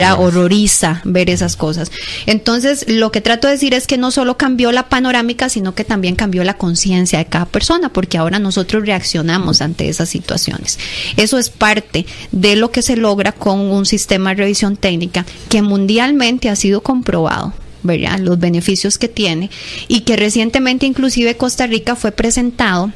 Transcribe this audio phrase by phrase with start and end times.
[0.00, 1.90] horroriza ver esas cosas.
[2.26, 5.84] Entonces, lo que trato de decir es que no solo cambió la panorámica, sino que
[5.84, 10.78] también cambió la conciencia de cada persona, porque ahora nosotros reaccionamos ante esas situaciones.
[11.16, 15.62] Eso es parte de lo que se logra con un sistema de revisión técnica que
[15.62, 17.52] mundialmente ha sido comprobado.
[17.80, 18.18] ¿verdad?
[18.18, 19.50] los beneficios que tiene
[19.86, 22.92] y que recientemente inclusive Costa Rica fue presentado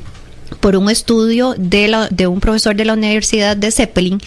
[0.61, 4.21] por un estudio de, la, de un profesor de la Universidad de Zeppelin,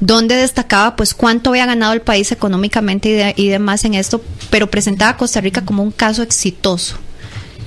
[0.00, 4.70] donde destacaba pues cuánto había ganado el país económicamente y, y demás en esto, pero
[4.70, 6.98] presentaba a Costa Rica como un caso exitoso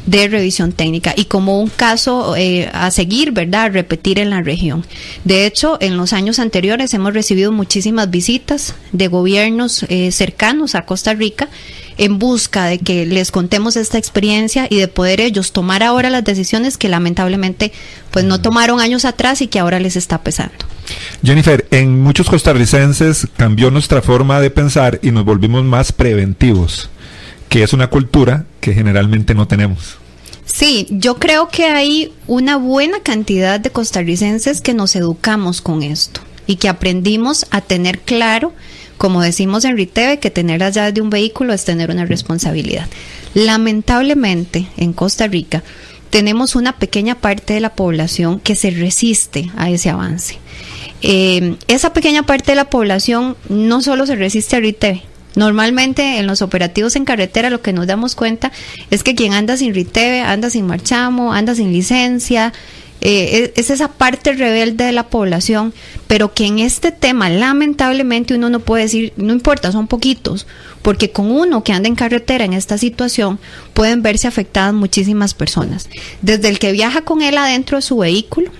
[0.09, 3.65] de revisión técnica y como un caso eh, a seguir, ¿verdad?
[3.65, 4.85] A repetir en la región.
[5.23, 10.85] De hecho, en los años anteriores hemos recibido muchísimas visitas de gobiernos eh, cercanos a
[10.85, 11.49] Costa Rica
[11.99, 16.23] en busca de que les contemos esta experiencia y de poder ellos tomar ahora las
[16.23, 17.73] decisiones que lamentablemente
[18.09, 20.55] pues no tomaron años atrás y que ahora les está pesando.
[21.23, 26.89] Jennifer, en muchos costarricenses cambió nuestra forma de pensar y nos volvimos más preventivos,
[27.49, 29.97] que es una cultura que generalmente no tenemos.
[30.45, 36.21] Sí, yo creo que hay una buena cantidad de costarricenses que nos educamos con esto
[36.47, 38.53] y que aprendimos a tener claro
[38.99, 42.85] como decimos en Riteve, que tener las llaves de un vehículo es tener una responsabilidad.
[43.33, 45.63] Lamentablemente, en Costa Rica,
[46.11, 50.37] tenemos una pequeña parte de la población que se resiste a ese avance.
[51.01, 55.03] Eh, esa pequeña parte de la población no solo se resiste a Riteve,
[55.35, 58.51] Normalmente en los operativos en carretera lo que nos damos cuenta
[58.89, 62.51] es que quien anda sin RITEVE, anda sin marchamo, anda sin licencia,
[63.01, 65.73] eh, es esa parte rebelde de la población,
[66.07, 70.47] pero que en este tema lamentablemente uno no puede decir, no importa, son poquitos,
[70.81, 73.39] porque con uno que anda en carretera en esta situación
[73.73, 75.87] pueden verse afectadas muchísimas personas,
[76.21, 78.51] desde el que viaja con él adentro de su vehículo,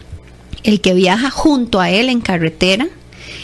[0.64, 2.88] el que viaja junto a él en carretera,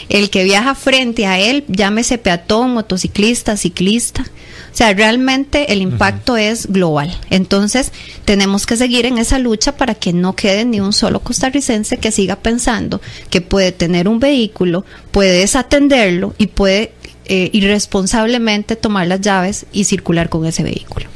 [0.08, 6.36] el que viaja frente a él, llámese peatón, motociclista, ciclista, o sea, realmente el impacto
[6.36, 7.10] es global.
[7.30, 7.92] Entonces,
[8.26, 12.12] tenemos que seguir en esa lucha para que no quede ni un solo costarricense que
[12.12, 13.00] siga pensando
[13.30, 16.92] que puede tener un vehículo, puede desatenderlo y puede
[17.24, 21.06] eh, irresponsablemente tomar las llaves y circular con ese vehículo.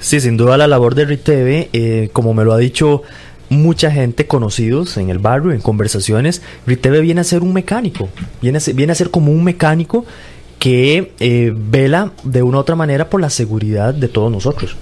[0.00, 3.02] Sí, sin duda la labor de RITEVE, eh, como me lo ha dicho
[3.48, 8.08] mucha gente conocidos en el barrio, en conversaciones, RITEVE viene a ser un mecánico,
[8.42, 10.04] viene viene a ser como un mecánico
[10.58, 14.76] que eh, vela de una u otra manera por la seguridad de todos nosotros.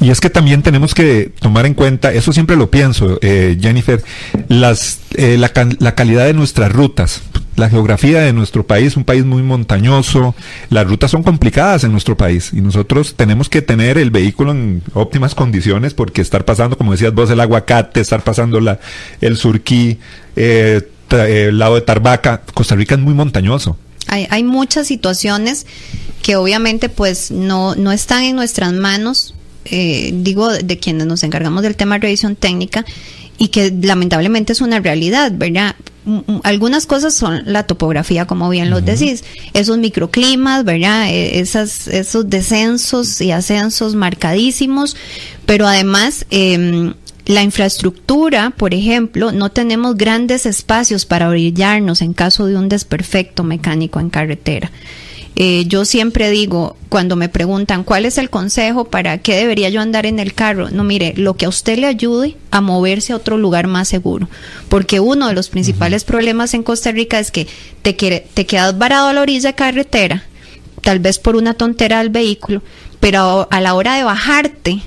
[0.00, 4.02] Y es que también tenemos que tomar en cuenta, eso siempre lo pienso, eh, Jennifer,
[4.48, 7.22] las, eh, la, la, calidad de nuestras rutas.
[7.56, 10.34] La geografía de nuestro país, un país muy montañoso,
[10.70, 14.82] las rutas son complicadas en nuestro país y nosotros tenemos que tener el vehículo en
[14.94, 18.78] óptimas condiciones porque estar pasando, como decías vos, el aguacate, estar pasando la,
[19.20, 19.98] el surquí,
[20.36, 23.76] el lado de Tarbaca, Costa Rica es muy montañoso.
[24.06, 25.66] Hay, hay muchas situaciones
[26.22, 29.34] que obviamente pues no, no están en nuestras manos,
[29.64, 32.84] eh, digo, de quienes nos encargamos del tema de revisión técnica
[33.38, 35.76] y que lamentablemente es una realidad, ¿verdad?
[36.44, 39.22] Algunas cosas son la topografía, como bien lo decís,
[39.52, 41.08] esos microclimas, ¿verdad?
[41.08, 44.96] E, esas, esos descensos y ascensos marcadísimos,
[45.46, 46.92] pero además eh,
[47.26, 53.44] la infraestructura, por ejemplo, no tenemos grandes espacios para orillarnos en caso de un desperfecto
[53.44, 54.70] mecánico en carretera.
[55.36, 59.80] Eh, yo siempre digo, cuando me preguntan cuál es el consejo para qué debería yo
[59.80, 63.16] andar en el carro, no mire, lo que a usted le ayude a moverse a
[63.16, 64.28] otro lugar más seguro.
[64.68, 67.46] Porque uno de los principales problemas en Costa Rica es que
[67.82, 70.24] te, te quedas varado a la orilla de carretera,
[70.82, 72.62] tal vez por una tontera del vehículo,
[72.98, 74.82] pero a la hora de bajarte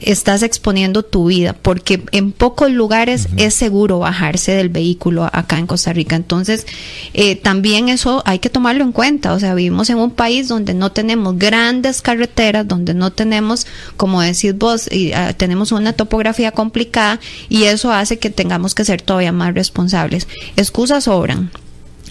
[0.00, 5.66] estás exponiendo tu vida, porque en pocos lugares es seguro bajarse del vehículo acá en
[5.66, 6.16] Costa Rica.
[6.16, 6.66] Entonces,
[7.14, 9.32] eh, también eso hay que tomarlo en cuenta.
[9.32, 13.66] O sea, vivimos en un país donde no tenemos grandes carreteras, donde no tenemos,
[13.96, 18.84] como decís vos, y, ah, tenemos una topografía complicada y eso hace que tengamos que
[18.84, 20.28] ser todavía más responsables.
[20.56, 21.50] Excusas sobran,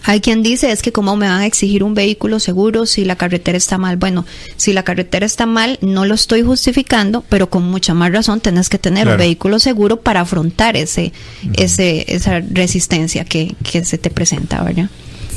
[0.08, 3.16] hay quien dice es que cómo me van a exigir un vehículo seguro si la
[3.16, 3.98] carretera está mal.
[3.98, 4.24] Bueno,
[4.56, 8.70] si la carretera está mal, no lo estoy justificando, pero con mucha más razón tenés
[8.70, 11.12] que tener un vehículo seguro para afrontar ese,
[11.58, 14.90] ese, esa resistencia que, que se te presenta, ¿verdad?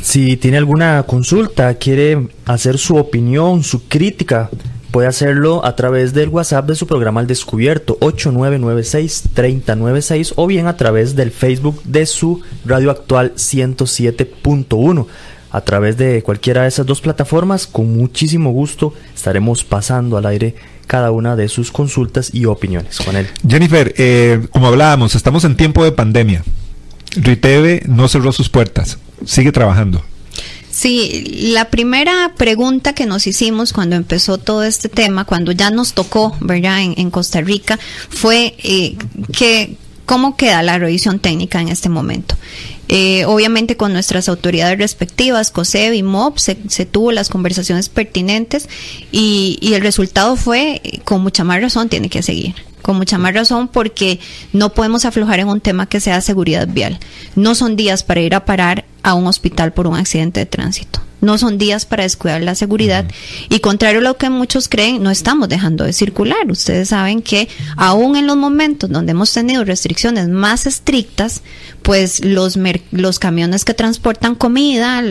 [0.02, 4.50] Si tiene alguna consulta, quiere hacer su opinión, su crítica,
[4.90, 10.76] puede hacerlo a través del WhatsApp de su programa Al Descubierto 8996-3096 o bien a
[10.76, 15.06] través del Facebook de su radio actual 107.1.
[15.50, 20.54] A través de cualquiera de esas dos plataformas, con muchísimo gusto estaremos pasando al aire
[20.86, 23.28] cada una de sus consultas y opiniones con él.
[23.46, 26.42] Jennifer, eh, como hablábamos, estamos en tiempo de pandemia.
[27.16, 30.02] Riteve no cerró sus puertas, sigue trabajando.
[30.78, 35.92] Sí, la primera pregunta que nos hicimos cuando empezó todo este tema, cuando ya nos
[35.92, 38.96] tocó, ¿verdad?, en, Costa Rica, fue eh,
[39.32, 39.74] que
[40.06, 42.36] cómo queda la revisión técnica en este momento.
[42.86, 48.68] Eh, obviamente con nuestras autoridades respectivas, COSEB y MOB, se, tuvo las conversaciones pertinentes
[49.10, 53.34] y, y el resultado fue, con mucha más razón, tiene que seguir con mucha más
[53.34, 54.18] razón porque
[54.54, 56.98] no podemos aflojar en un tema que sea seguridad vial.
[57.34, 61.00] No son días para ir a parar a un hospital por un accidente de tránsito.
[61.20, 63.04] No son días para descuidar la seguridad
[63.48, 66.48] y contrario a lo que muchos creen, no estamos dejando de circular.
[66.48, 71.42] Ustedes saben que aún en los momentos donde hemos tenido restricciones más estrictas,
[71.82, 72.56] pues los,
[72.92, 75.02] los camiones que transportan comida,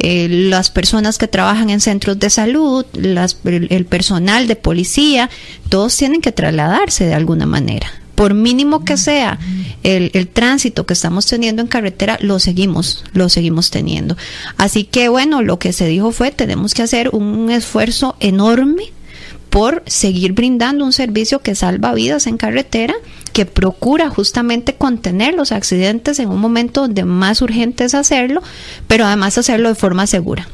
[0.00, 5.30] eh, las personas que trabajan en centros de salud, el personal de policía,
[5.68, 9.38] todos tienen que trasladarse de alguna manera por mínimo que sea
[9.82, 14.16] el, el, tránsito que estamos teniendo en carretera, lo seguimos, lo seguimos teniendo.
[14.56, 18.92] Así que bueno, lo que se dijo fue, tenemos que hacer un esfuerzo enorme
[19.54, 22.94] por seguir brindando un servicio que salva vidas en carretera,
[23.32, 28.42] que procura justamente contener los accidentes en un momento donde más urgente es hacerlo,
[28.88, 30.48] pero además hacerlo de forma segura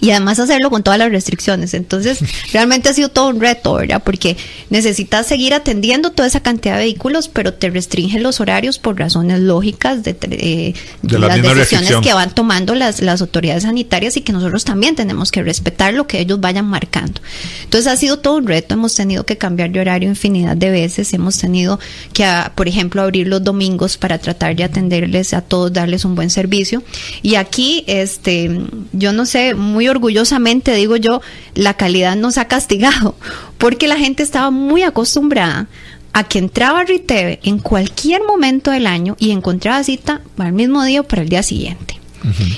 [0.00, 1.74] y además hacerlo con todas las restricciones.
[1.74, 2.18] Entonces,
[2.52, 4.02] realmente ha sido todo un reto, ¿verdad?
[4.04, 4.36] Porque
[4.70, 9.40] necesitas seguir atendiendo toda esa cantidad de vehículos, pero te restringen los horarios por razones
[9.40, 14.64] lógicas de, eh, las decisiones que van tomando las, las autoridades sanitarias y que nosotros
[14.64, 17.20] también tenemos que respetar lo que ellos vayan marcando.
[17.64, 18.74] Entonces, ha sido todo un reto.
[18.74, 21.12] Hemos tenido que cambiar de horario infinidad de veces.
[21.12, 21.78] Hemos tenido
[22.12, 26.14] que, ah, por ejemplo, abrir los domingos para tratar de atenderles a todos, darles un
[26.14, 26.82] buen servicio.
[27.22, 28.60] Y aquí, este,
[28.92, 31.20] yo no sé, muy orgullosamente digo yo,
[31.54, 33.16] la calidad nos ha castigado,
[33.58, 35.68] porque la gente estaba muy acostumbrada
[36.12, 40.84] a que entraba Riteve en cualquier momento del año y encontraba cita para el mismo
[40.84, 42.03] día o para el día siguiente.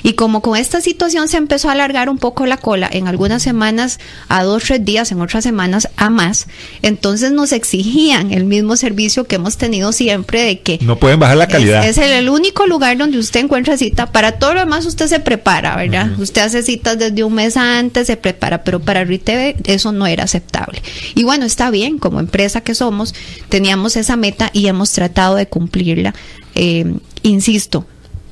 [0.03, 3.43] Y como con esta situación se empezó a alargar un poco la cola, en algunas
[3.43, 3.99] semanas
[4.29, 6.47] a dos, tres días, en otras semanas a más,
[6.83, 10.79] entonces nos exigían el mismo servicio que hemos tenido siempre de que...
[10.83, 11.87] No pueden bajar la calidad.
[11.87, 14.07] Es, el, único lugar donde usted encuentra cita.
[14.07, 16.19] Para todo lo demás usted se prepara, ¿verdad?
[16.19, 20.25] Usted hace citas desde un mes antes, se prepara, pero para RITV eso no era
[20.25, 20.83] aceptable.
[21.15, 23.15] Y bueno, está bien, como empresa que somos,
[23.49, 26.15] teníamos esa meta y hemos tratado de cumplirla.
[26.55, 27.87] Eh, insisto,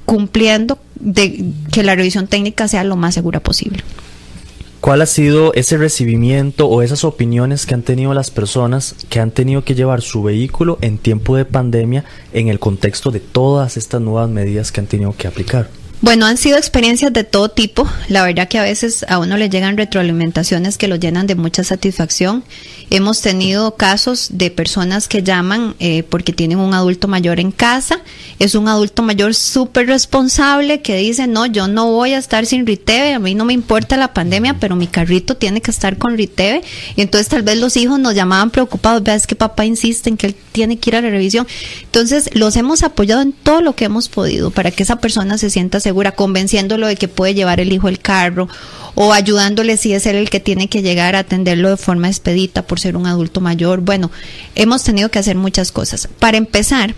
[0.05, 3.83] cumpliendo de que la revisión técnica sea lo más segura posible.
[4.81, 9.31] ¿Cuál ha sido ese recibimiento o esas opiniones que han tenido las personas que han
[9.31, 12.05] tenido que llevar su vehículo en tiempo de pandemia
[12.35, 15.71] en el contexto de todas estas nuevas medidas que han tenido que aplicar?
[16.05, 17.89] Bueno, han sido experiencias de todo tipo.
[18.09, 21.65] La verdad que a veces a uno le llegan retroalimentaciones que lo llenan de mucha
[21.65, 22.45] satisfacción.
[22.91, 28.03] Hemos tenido casos de personas que llaman eh, porque tienen un adulto mayor en casa.
[28.39, 32.67] Es un adulto mayor súper responsable que dice, no, yo no voy a estar sin
[32.67, 36.19] Riteve, a mí no me importa la pandemia, pero mi carrito tiene que estar con
[36.19, 36.61] Riteve.
[36.97, 40.27] Y entonces tal vez los hijos nos llamaban preocupados, veas que papá insiste en que
[40.27, 41.47] él tiene que ir a la revisión.
[41.85, 45.49] Entonces los hemos apoyado en todo lo que hemos podido para que esa persona se
[45.49, 48.49] sienta segura convenciéndolo de que puede llevar el hijo el carro
[48.95, 52.63] o ayudándole si es él el que tiene que llegar a atenderlo de forma expedita
[52.63, 53.81] por ser un adulto mayor.
[53.81, 54.11] Bueno,
[54.55, 56.09] hemos tenido que hacer muchas cosas.
[56.19, 56.95] Para empezar,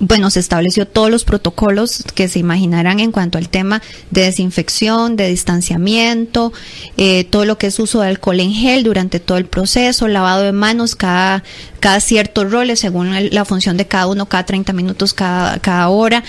[0.00, 3.80] bueno, se estableció todos los protocolos que se imaginarán en cuanto al tema
[4.10, 6.52] de desinfección, de distanciamiento,
[6.96, 10.42] eh, todo lo que es uso de alcohol en gel durante todo el proceso, lavado
[10.42, 11.44] de manos cada,
[11.78, 16.24] cada ciertos roles según la función de cada uno, cada 30 minutos, cada, cada hora.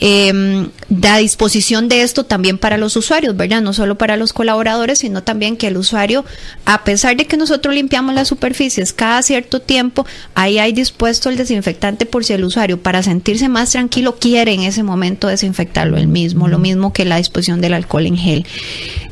[0.00, 0.68] Eh,
[1.00, 3.62] da disposición de esto también para los usuarios, ¿verdad?
[3.62, 6.26] No solo para los colaboradores, sino también que el usuario,
[6.66, 11.38] a pesar de que nosotros limpiamos las superficies cada cierto tiempo, ahí hay dispuesto el
[11.38, 16.08] desinfectante por si el usuario para sentirse más tranquilo, quiere en ese momento desinfectarlo el
[16.08, 18.46] mismo, lo mismo que la disposición del alcohol en gel.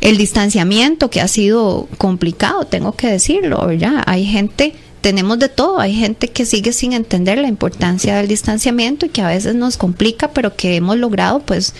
[0.02, 4.02] El distanciamiento que ha sido complicado, tengo que decirlo, ¿verdad?
[4.04, 5.80] Hay gente tenemos de todo.
[5.80, 9.76] Hay gente que sigue sin entender la importancia del distanciamiento y que a veces nos
[9.76, 11.74] complica, pero que hemos logrado pues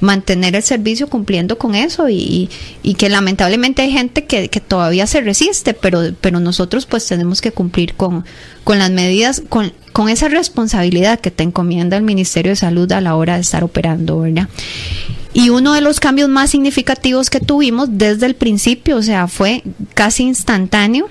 [0.00, 2.50] mantener el servicio cumpliendo con eso y,
[2.98, 7.52] que lamentablemente hay gente que, que, todavía se resiste, pero, pero nosotros pues tenemos que
[7.52, 8.24] cumplir con,
[8.64, 13.00] con las medidas, con, con esa responsabilidad que te encomienda el Ministerio de Salud a
[13.00, 14.48] la hora de estar operando, ¿verdad?
[15.32, 19.62] Y uno de los cambios más significativos que tuvimos desde el principio, o sea, fue
[19.92, 21.10] casi instantáneo,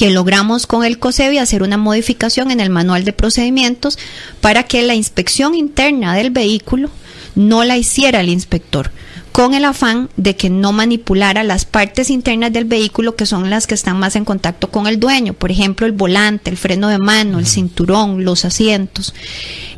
[0.00, 3.98] que logramos con el COSEBI hacer una modificación en el manual de procedimientos
[4.40, 6.88] para que la inspección interna del vehículo
[7.34, 8.92] no la hiciera el inspector
[9.32, 13.66] con el afán de que no manipulara las partes internas del vehículo que son las
[13.66, 16.98] que están más en contacto con el dueño, por ejemplo el volante, el freno de
[16.98, 19.14] mano, el cinturón, los asientos.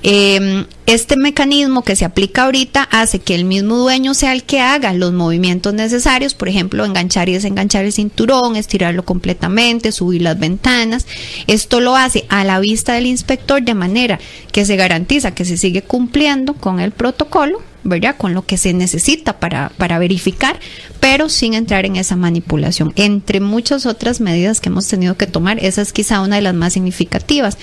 [0.04, 4.60] Em, este mecanismo que se aplica ahorita hace que el mismo dueño sea el que
[4.60, 10.38] haga los movimientos necesarios, por ejemplo, enganchar y desenganchar el cinturón, estirarlo completamente, subir las
[10.38, 11.06] ventanas.
[11.46, 14.18] Esto lo hace a la vista del inspector de manera
[14.50, 18.16] que se garantiza que se sigue cumpliendo con el protocolo ¿verdad?
[18.16, 20.58] Con lo que se necesita para, para verificar,
[21.00, 22.92] pero sin entrar en esa manipulación.
[22.96, 26.54] Entre muchas otras medidas que hemos tenido que tomar, esa es quizá una de las
[26.54, 27.58] más significativas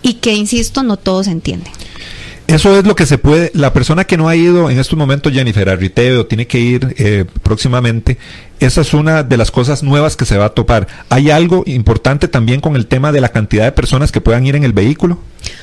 [0.00, 1.72] y que, insisto, no todos entienden.
[2.48, 5.34] Eso es lo que se puede, la persona que no ha ido en estos momentos,
[5.34, 5.76] Jennifer, a
[6.26, 8.16] tiene que ir eh, próximamente,
[8.58, 10.88] esa es una de las cosas nuevas que se va a topar.
[11.10, 14.56] ¿Hay algo importante también con el tema de la cantidad de personas que puedan ir
[14.56, 15.18] en el vehículo?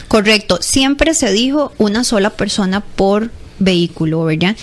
[0.07, 4.55] Correcto, siempre se dijo una sola persona por vehículo, ¿verdad?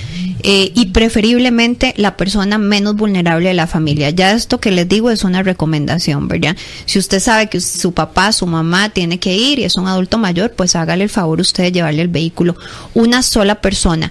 [0.42, 4.10] Eh, y preferiblemente la persona menos vulnerable de la familia.
[4.10, 6.56] Ya esto que les digo es una recomendación, ¿verdad?
[6.86, 10.18] Si usted sabe que su papá, su mamá tiene que ir y es un adulto
[10.18, 12.56] mayor, pues hágale el favor usted de llevarle el vehículo.
[12.94, 14.10] Una sola persona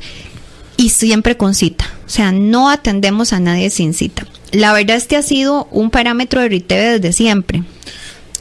[0.78, 1.86] y siempre con cita.
[2.06, 4.26] O sea, no atendemos a nadie sin cita.
[4.52, 7.64] La verdad es que ha sido un parámetro de RITEVE desde siempre.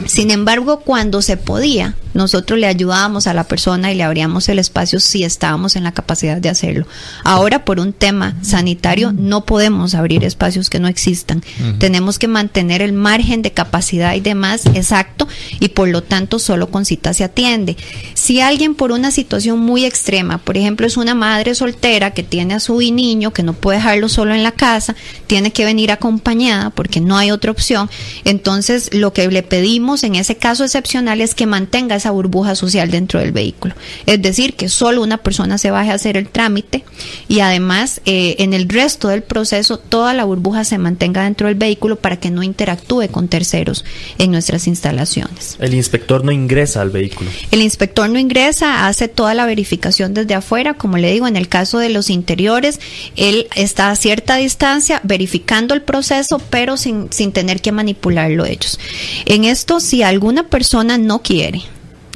[0.07, 4.59] Sin embargo, cuando se podía, nosotros le ayudábamos a la persona y le abríamos el
[4.59, 6.87] espacio si estábamos en la capacidad de hacerlo.
[7.23, 11.43] Ahora, por un tema sanitario, no podemos abrir espacios que no existan.
[11.79, 15.29] Tenemos que mantener el margen de capacidad y demás exacto
[15.61, 17.77] y por lo tanto solo con cita se atiende.
[18.15, 22.55] Si alguien por una situación muy extrema, por ejemplo, es una madre soltera que tiene
[22.55, 26.71] a su niño, que no puede dejarlo solo en la casa, tiene que venir acompañada
[26.71, 27.91] porque no hay otra opción,
[28.25, 32.91] entonces lo que le pedimos en ese caso excepcional es que mantenga esa burbuja social
[32.91, 33.75] dentro del vehículo.
[34.07, 36.85] Es decir, que solo una persona se baje a hacer el trámite
[37.29, 41.57] y además eh, en el resto del proceso toda la burbuja se mantenga dentro del
[41.57, 43.85] vehículo para que no interactúe con terceros
[44.19, 45.57] en nuestras instalaciones.
[45.59, 47.31] El inspector no ingresa al vehículo.
[47.51, 51.49] El inspector no ingresa, hace toda la verificación desde afuera, como le digo, en el
[51.49, 52.81] caso de los interiores,
[53.17, 58.79] él está a cierta distancia verificando el proceso, pero sin, sin tener que manipularlo ellos.
[59.27, 61.63] En esto, si alguna persona no quiere,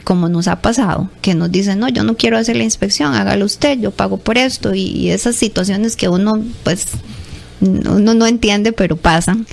[0.05, 3.47] como nos ha pasado, que nos dicen, no, yo no quiero hacer la inspección, hágalo
[3.47, 6.89] usted, yo pago por esto, y, esas situaciones que uno, pues,
[7.61, 9.47] uno no entiende, pero pasan.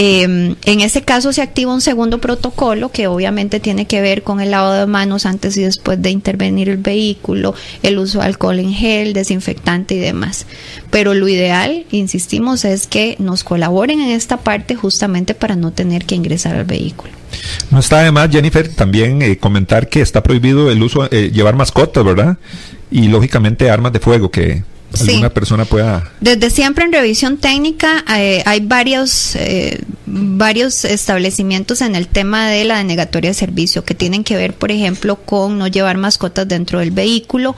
[0.00, 4.40] Em, en ese caso se activa un segundo protocolo que obviamente tiene que ver con
[4.40, 8.60] el lavado de manos antes y después de intervenir el vehículo, el uso de alcohol
[8.60, 10.46] en gel, desinfectante y demás.
[10.90, 16.04] Pero lo ideal, insistimos, es que nos colaboren en esta parte justamente para no tener
[16.04, 17.17] que ingresar al vehículo.
[17.70, 22.04] No está además, Jennifer, también eh, comentar que está prohibido el uso, eh, llevar mascotas,
[22.04, 22.38] ¿verdad?
[22.90, 24.62] Y lógicamente armas de fuego que
[25.00, 26.10] alguna persona pueda.
[26.20, 29.80] Desde siempre en revisión técnica eh, hay varios eh,
[30.10, 34.70] varios establecimientos en el tema de la denegatoria de servicio que tienen que ver, por
[34.70, 37.56] ejemplo, con no llevar mascotas dentro del vehículo,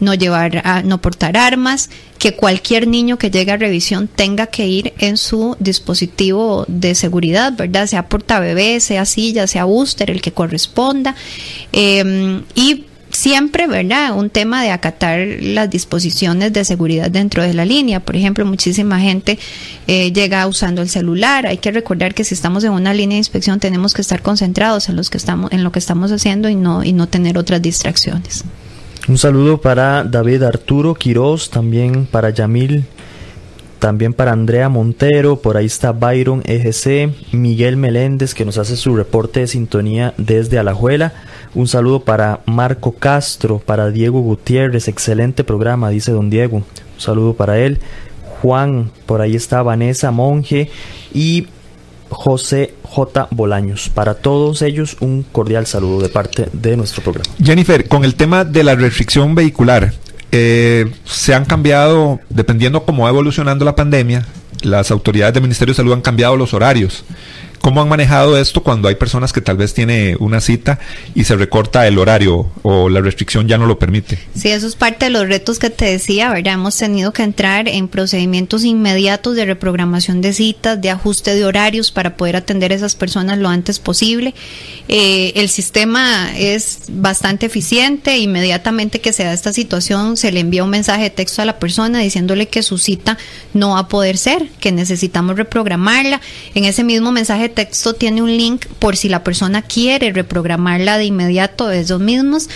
[0.00, 4.66] no llevar, a, no portar armas, que cualquier niño que llegue a revisión tenga que
[4.66, 7.86] ir en su dispositivo de seguridad, ¿verdad?
[7.86, 11.14] Sea portabebé, sea silla, sea booster, el que corresponda.
[11.72, 14.16] Eh, y siempre, ¿verdad?
[14.16, 18.00] Un tema de acatar las disposiciones de seguridad dentro de la línea.
[18.00, 19.38] Por ejemplo, muchísima gente
[19.86, 21.46] eh, llega usando el celular.
[21.46, 24.88] Hay que recordar que si estamos en una línea de inspección tenemos que estar concentrados
[24.88, 27.62] en, los que estamos, en lo que estamos haciendo y no, y no tener otras
[27.62, 28.44] distracciones.
[29.08, 32.84] Un saludo para David Arturo Quiroz, también para Yamil
[33.82, 38.94] también para Andrea Montero, por ahí está Byron EGC, Miguel Meléndez que nos hace su
[38.94, 41.12] reporte de sintonía desde Alajuela.
[41.56, 46.58] Un saludo para Marco Castro, para Diego Gutiérrez, excelente programa, dice don Diego.
[46.58, 46.64] Un
[46.96, 47.80] saludo para él.
[48.40, 50.70] Juan, por ahí está Vanessa Monje
[51.12, 51.48] y
[52.08, 53.26] José J.
[53.32, 53.88] Bolaños.
[53.88, 57.28] Para todos ellos, un cordial saludo de parte de nuestro programa.
[57.42, 59.92] Jennifer, con el tema de la restricción vehicular,
[60.32, 64.26] eh, se han cambiado, dependiendo cómo va evolucionando la pandemia,
[64.62, 67.04] las autoridades del Ministerio de Salud han cambiado los horarios.
[67.62, 70.80] ¿Cómo han manejado esto cuando hay personas que tal vez tiene una cita
[71.14, 74.18] y se recorta el horario o la restricción ya no lo permite?
[74.34, 76.54] Sí, eso es parte de los retos que te decía, ¿verdad?
[76.54, 81.92] Hemos tenido que entrar en procedimientos inmediatos de reprogramación de citas, de ajuste de horarios
[81.92, 84.34] para poder atender a esas personas lo antes posible.
[84.88, 90.64] Eh, el sistema es bastante eficiente, inmediatamente que se da esta situación se le envía
[90.64, 93.18] un mensaje de texto a la persona diciéndole que su cita
[93.54, 96.20] no va a poder ser, que necesitamos reprogramarla.
[96.56, 101.04] En ese mismo mensaje texto tiene un link por si la persona quiere reprogramarla de
[101.04, 102.48] inmediato de esos mismos.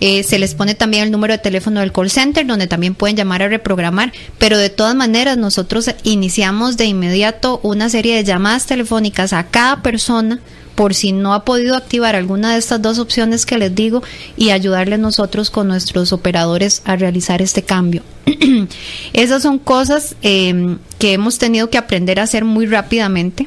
[0.00, 3.16] Eh, se les pone también el número de teléfono del call center donde también pueden
[3.16, 8.66] llamar a reprogramar, pero de todas maneras nosotros iniciamos de inmediato una serie de llamadas
[8.66, 10.40] telefónicas a cada persona
[10.80, 14.02] por si no ha podido activar alguna de estas dos opciones que les digo
[14.38, 18.02] y ayudarle nosotros con nuestros operadores a realizar este cambio.
[19.12, 23.46] Esas son cosas em, que hemos tenido que aprender a hacer muy rápidamente,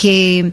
[0.00, 0.52] que,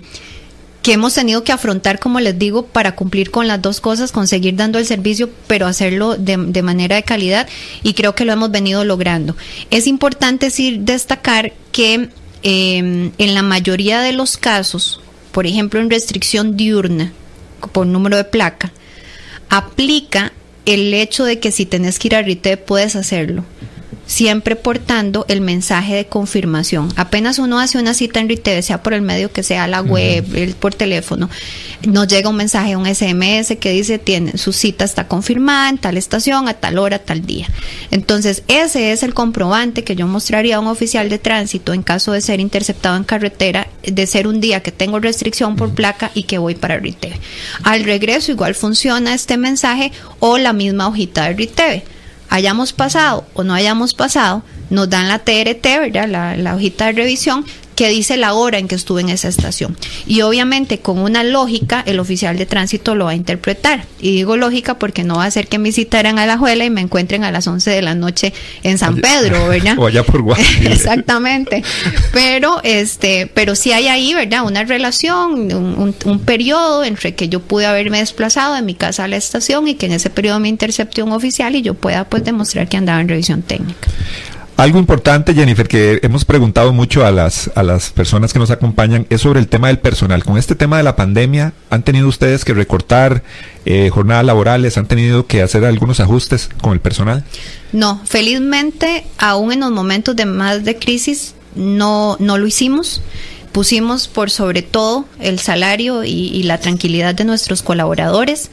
[0.84, 4.58] que hemos tenido que afrontar, como les digo, para cumplir con las dos cosas, conseguir
[4.58, 7.48] dando el servicio, pero hacerlo de, de manera de calidad
[7.82, 9.38] y creo que lo hemos venido logrando.
[9.72, 12.10] Es importante decir, destacar que
[12.44, 15.00] em, en la mayoría de los casos,
[15.32, 17.14] por ejemplo, en restricción diurna
[17.72, 18.74] por número de placa,
[19.48, 20.34] aplica
[20.66, 23.46] el hecho de que si tenés que ir a RITE puedes hacerlo
[24.08, 26.92] siempre portando el mensaje de confirmación.
[26.96, 30.56] Apenas uno hace una cita en RITEV, sea por el medio que sea, la web,
[30.56, 31.30] por teléfono,
[31.86, 35.98] nos llega un mensaje, un SMS que dice, tiene, su cita está confirmada en tal
[35.98, 37.48] estación, a tal hora, tal día.
[37.92, 42.14] Entonces, ese es el comprobante que yo mostraría a un oficial de tránsito en caso
[42.14, 46.24] de ser interceptado en carretera, de ser un día que tengo restricción por placa y
[46.24, 47.14] que voy para RITEV.
[47.64, 51.97] Al regreso igual funciona este mensaje o la misma hojita de RITEV
[52.30, 56.08] hayamos pasado o no hayamos pasado, nos dan la TRT, ¿verdad?
[56.08, 57.46] La, la, hojita de revisión
[57.78, 59.78] que dice la hora en que estuve en esa estación.
[60.08, 63.86] Y obviamente con una lógica el oficial de tránsito lo va a interpretar.
[64.02, 66.72] Y digo lógica porque no va a ser que me citaran a la juela y
[66.72, 69.76] me encuentren a las 11 de la noche en San Pedro, ¿verdad?
[69.78, 70.70] O allá por Guadalajara.
[70.74, 71.64] Exactamente.
[72.14, 74.44] Pero este, pero sí hay ahí, ¿verdad?
[74.44, 79.04] Una relación, un, un, un, periodo entre que yo pude haberme desplazado de mi casa
[79.04, 82.06] a la estación y que en ese periodo me intercepte un oficial y yo pueda
[82.06, 83.88] pues demostrar que andaba en revisión técnica.
[84.58, 89.06] Algo importante, Jennifer, que hemos preguntado mucho a las, a las personas que nos acompañan,
[89.12, 90.24] es sobre el tema del personal.
[90.24, 93.22] Con este tema de la pandemia, ¿han tenido ustedes que recortar
[93.66, 94.80] eh, jornadas laborales?
[94.80, 97.24] ¿Han tenido que hacer algunos ajustes con el personal?
[97.72, 103.02] No, felizmente, aún en los momentos de más de crisis, no, no lo hicimos
[103.52, 108.52] pusimos por sobre todo el salario y, y, la tranquilidad de nuestros colaboradores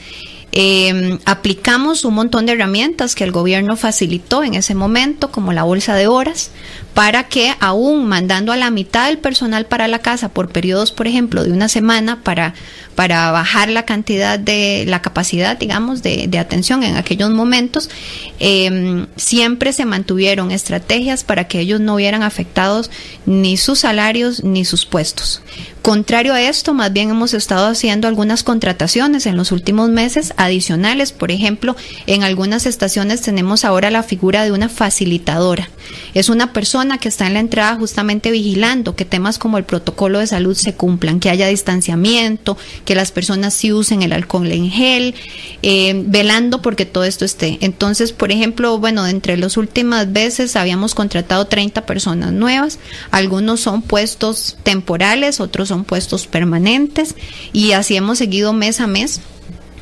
[0.57, 5.65] eh, aplicamos un montón de herramientas que el gobierno facilitó en ese momento, como la
[5.65, 6.53] bolsa de horas,
[6.95, 11.09] para que aún mandando a la mitad del personal para la casa por periodos, por
[11.09, 12.55] ejemplo, de una semana para,
[12.95, 17.91] para bajar la cantidad de la capacidad, digamos, de, de atención en aquellos momentos,
[18.39, 22.91] eh, siempre se mantuvieron estrategias para que ellos no hubieran afectados
[23.27, 25.43] ni sus salarios ni sus puestos.
[25.85, 31.13] Contrario a esto, más bien hemos estado haciendo algunas contrataciones en los últimos meses adicionales.
[31.13, 31.77] Por ejemplo,
[32.07, 35.69] en algunas estaciones tenemos ahora la figura de una facilitadora.
[36.15, 40.19] Es una persona que está en la entrada justamente vigilando que temas como el protocolo
[40.19, 44.71] de salud se cumplan, que haya distanciamiento, que las personas sí usen el alcohol en
[44.71, 45.15] gel,
[45.63, 47.59] eh, velando porque todo esto esté.
[47.61, 52.79] Entonces, por ejemplo, bueno, entre las últimas veces habíamos contratado 30 personas nuevas.
[53.11, 57.15] Algunos son puestos temporales, otros son puestos permanentes
[57.53, 59.21] y así hemos seguido mes a mes.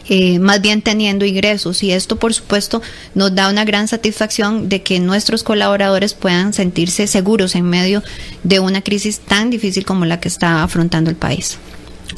[0.09, 2.83] Eh, más bien teniendo ingresos y esto por supuesto
[3.15, 8.03] nos da una gran satisfacción de que nuestros colaboradores puedan sentirse seguros en medio
[8.43, 11.59] de una crisis tan difícil como la que está afrontando el país.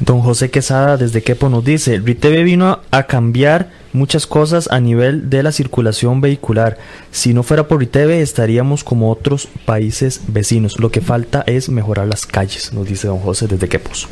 [0.00, 5.30] Don José Quesada desde Quepo nos dice, RITEV vino a cambiar muchas cosas a nivel
[5.30, 6.78] de la circulación vehicular.
[7.14, 10.80] Si no fuera por RITEV estaríamos como otros países vecinos.
[10.80, 14.08] Lo que falta es mejorar las calles, nos dice don José desde Quepos.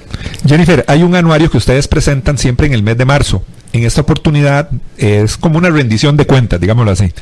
[0.46, 3.42] Jennifer, hay un anuario que ustedes presentan siempre en el mes de marzo.
[3.72, 7.12] En esta oportunidad es como una rendición de cuentas, digámoslo así.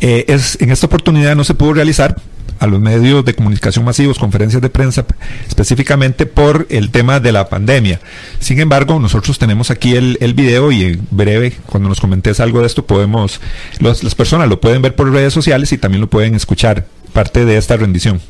[0.00, 2.16] Eh, es, en esta oportunidad no se pudo realizar
[2.60, 5.06] a los medios de comunicación masivos, conferencias de prensa,
[5.48, 8.00] específicamente por el tema de la pandemia.
[8.38, 12.66] Sin embargo, nosotros tenemos aquí el, video y en breve, cuando nos comentes algo de
[12.66, 13.40] esto, podemos,
[13.80, 17.56] las personas lo pueden ver por redes sociales y también lo pueden escuchar, parte de
[17.58, 18.20] esta rendición.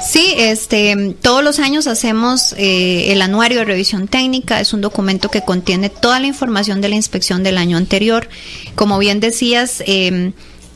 [0.00, 4.60] Sí, este, todos los años hacemos eh, el anuario de revisión técnica.
[4.60, 8.28] Es un documento que contiene toda la información de la inspección del año anterior.
[8.76, 10.32] Como bien decías, eh,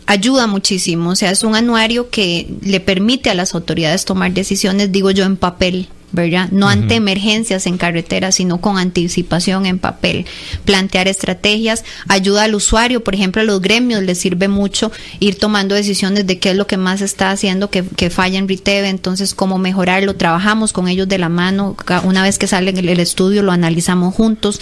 [0.07, 1.11] ayuda muchísimo.
[1.11, 5.25] O sea, es un anuario que le permite a las autoridades tomar decisiones, digo yo,
[5.25, 5.89] en papel.
[6.13, 6.49] ¿Verdad?
[6.51, 6.73] No uh -huh.
[6.73, 10.27] ante emergencias en carretera, sino con anticipación en papel.
[10.65, 15.75] Plantear estrategias, ayuda al usuario, por ejemplo, a los gremios les sirve mucho ir tomando
[15.75, 19.35] decisiones de qué es lo que más está haciendo que, que falla en RITEV, entonces
[19.35, 20.15] cómo mejorarlo.
[20.17, 24.15] Trabajamos con ellos de la mano, una vez que sale el, el estudio lo analizamos
[24.15, 24.61] juntos.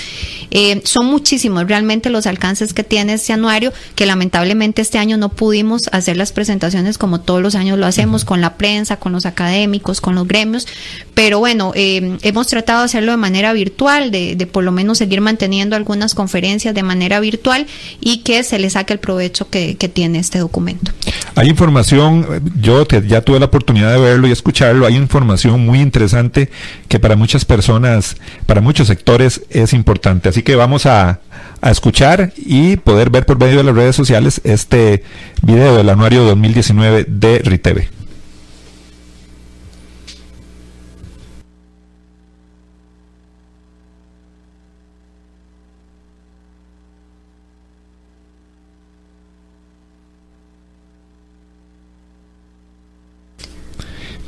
[0.50, 5.28] Eh, son muchísimos realmente los alcances que tiene este anuario, que lamentablemente este año no
[5.30, 8.28] pudimos hacer las presentaciones como todos los años lo hacemos, uh -huh.
[8.28, 10.66] con la prensa, con los académicos, con los gremios,
[11.14, 15.20] pero bueno, eh, hemos tratado de hacerlo de manera virtual, de, por lo menos seguir
[15.20, 17.66] manteniendo algunas conferencias de manera virtual
[18.00, 20.92] y que se le saque el provecho que, tiene este documento.
[21.34, 22.26] Hay información,
[22.60, 26.50] yo te, ya tuve la oportunidad de verlo y escucharlo, hay información muy interesante
[26.86, 30.28] que para muchas personas, para muchos sectores es importante.
[30.28, 31.20] Así que vamos a,
[31.60, 35.02] a escuchar y poder ver por medio de las redes sociales este
[35.42, 37.99] video del anuario 2019 de RITEVE.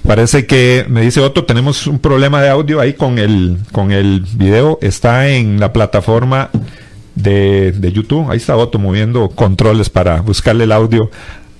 [0.07, 4.25] Parece que me dice Otto, tenemos un problema de audio ahí con el con el
[4.35, 4.79] video.
[4.83, 6.51] Está en la plataforma
[7.15, 8.31] de, de YouTube.
[8.31, 11.11] Ahí está Otto moviendo controles para buscarle el audio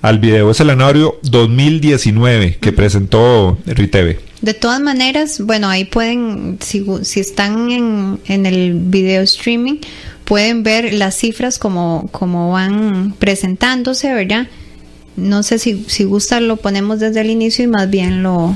[0.03, 0.51] al video.
[0.51, 4.17] Es el anuario 2019 que presentó RITV.
[4.41, 9.77] De todas maneras, bueno, ahí pueden, si, si están en, en, el video streaming,
[10.25, 14.47] pueden ver las cifras como, como van presentándose, ¿verdad?
[15.15, 18.55] No sé si, si gusta lo ponemos desde el inicio y más bien lo,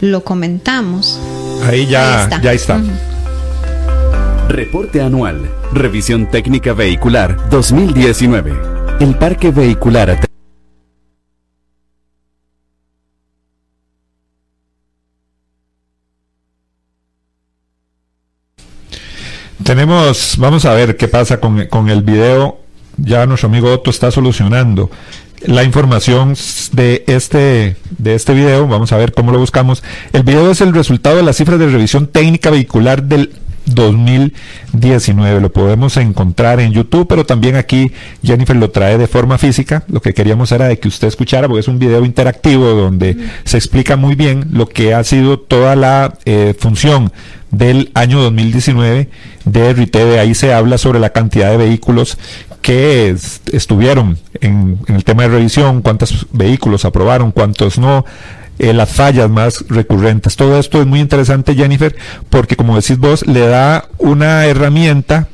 [0.00, 1.20] lo comentamos.
[1.64, 2.42] Ahí ya está.
[2.42, 2.76] Ya está.
[2.76, 4.48] Uh -huh.
[4.48, 5.48] Reporte anual.
[5.72, 8.52] Revisión técnica vehicular 2019.
[9.00, 10.18] El parque vehicular
[19.62, 22.58] Tenemos, vamos a ver qué pasa con, con el video
[22.96, 24.90] ya nuestro amigo Otto está solucionando
[25.46, 26.34] la información
[26.72, 29.82] de este de este video, vamos a ver cómo lo buscamos.
[30.12, 33.32] El video es el resultado de las cifras de revisión técnica vehicular del
[33.66, 35.40] 2019.
[35.40, 39.84] Lo podemos encontrar en YouTube, pero también aquí Jennifer lo trae de forma física.
[39.88, 43.56] Lo que queríamos era de que usted escuchara, porque es un video interactivo donde se
[43.56, 47.12] explica muy bien lo que ha sido toda la eh, función
[47.50, 49.08] del año 2019
[49.44, 50.18] de RITEVE.
[50.18, 52.18] Ahí se habla sobre la cantidad de vehículos
[52.62, 58.04] que est estuvieron en, en, el tema de revisión, cuántos vehículos aprobaron, cuántos no,
[58.58, 60.36] eh, las fallas más recurrentes.
[60.36, 61.94] Todo esto es muy interesante, Jennifer,
[62.28, 65.28] porque como decís vos, le da una herramienta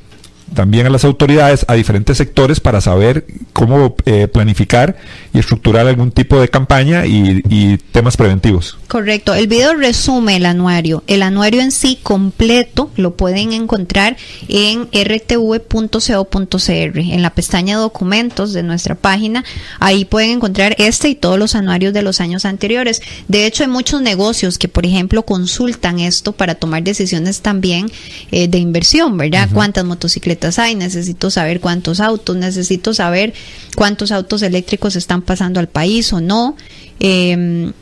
[0.54, 4.96] también a las autoridades, a diferentes sectores para saber cómo eh, planificar
[5.32, 8.78] y estructurar algún tipo de campaña y, y, temas preventivos.
[8.88, 9.34] Correcto.
[9.34, 11.02] El video resume el anuario.
[11.06, 14.16] El anuario en sí completo lo pueden encontrar
[14.48, 19.44] en rtv.co.cr, en la pestaña documentos de nuestra página.
[19.80, 23.02] Ahí pueden encontrar este y todos los anuarios de los años anteriores.
[23.28, 27.90] De hecho, hay muchos negocios que, por ejemplo, consultan esto para tomar decisiones también
[28.30, 29.48] eh, de inversión, ¿verdad?
[29.48, 29.54] Uh -huh.
[29.54, 33.34] ¿Cuántas motocicletas hay, necesito saber cuántos autos, necesito saber
[33.76, 36.56] cuántos autos eléctricos están pasando al país o no.
[37.00, 37.72] Eh,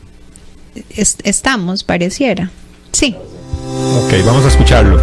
[0.95, 2.51] es, estamos, pareciera.
[2.91, 3.15] Sí.
[3.95, 4.99] Ok, vamos a escucharlo.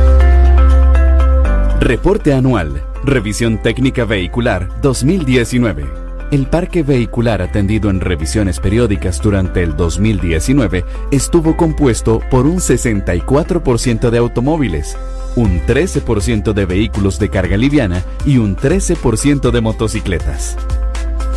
[1.81, 6.11] Reporte anual, revisión técnica vehicular 2019.
[6.31, 14.11] El parque vehicular atendido en revisiones periódicas durante el 2019 estuvo compuesto por un 64%
[14.11, 14.97] de automóviles,
[15.37, 20.57] un 13% de vehículos de carga liviana y un 13% de motocicletas.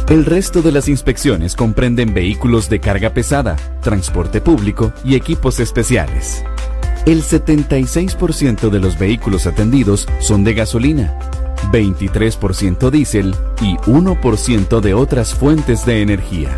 [0.09, 6.43] El resto de las inspecciones comprenden vehículos de carga pesada, transporte público y equipos especiales.
[7.05, 11.17] El 76% de los vehículos atendidos son de gasolina,
[11.71, 16.55] 23% diésel y 1% de otras fuentes de energía.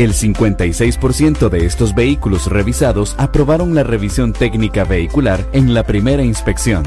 [0.00, 6.84] El 56% de estos vehículos revisados aprobaron la revisión técnica vehicular en la primera inspección.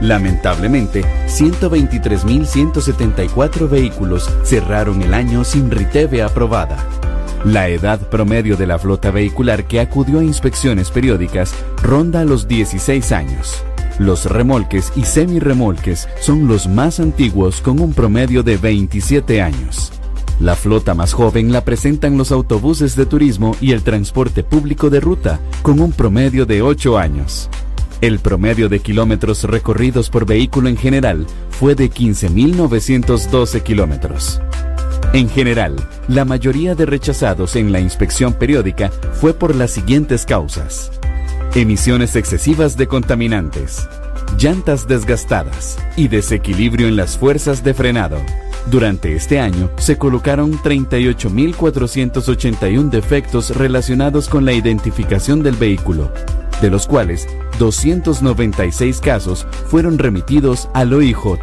[0.00, 6.84] Lamentablemente, 123.174 vehículos cerraron el año sin RITEVE aprobada.
[7.44, 13.12] La edad promedio de la flota vehicular que acudió a inspecciones periódicas ronda los 16
[13.12, 13.62] años.
[14.00, 19.92] Los remolques y semirremolques son los más antiguos con un promedio de 27 años.
[20.40, 25.00] La flota más joven la presentan los autobuses de turismo y el transporte público de
[25.00, 27.50] ruta, con un promedio de 8 años.
[28.00, 34.40] El promedio de kilómetros recorridos por vehículo en general fue de 15.912 kilómetros.
[35.12, 35.74] En general,
[36.06, 40.92] la mayoría de rechazados en la inspección periódica fue por las siguientes causas.
[41.56, 43.88] Emisiones excesivas de contaminantes,
[44.38, 48.18] llantas desgastadas y desequilibrio en las fuerzas de frenado.
[48.70, 56.12] Durante este año se colocaron 38.481 defectos relacionados con la identificación del vehículo,
[56.60, 57.26] de los cuales
[57.58, 61.38] 296 casos fueron remitidos al OIJ.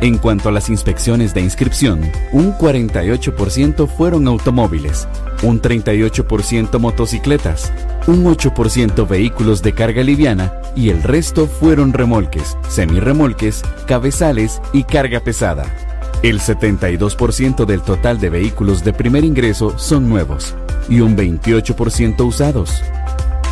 [0.00, 5.08] En cuanto a las inspecciones de inscripción, un 48% fueron automóviles,
[5.42, 7.72] un 38% motocicletas,
[8.06, 15.18] un 8% vehículos de carga liviana y el resto fueron remolques, semirremolques, cabezales y carga
[15.18, 15.93] pesada.
[16.24, 20.54] El 72% del total de vehículos de primer ingreso son nuevos
[20.88, 22.82] y un 28% usados.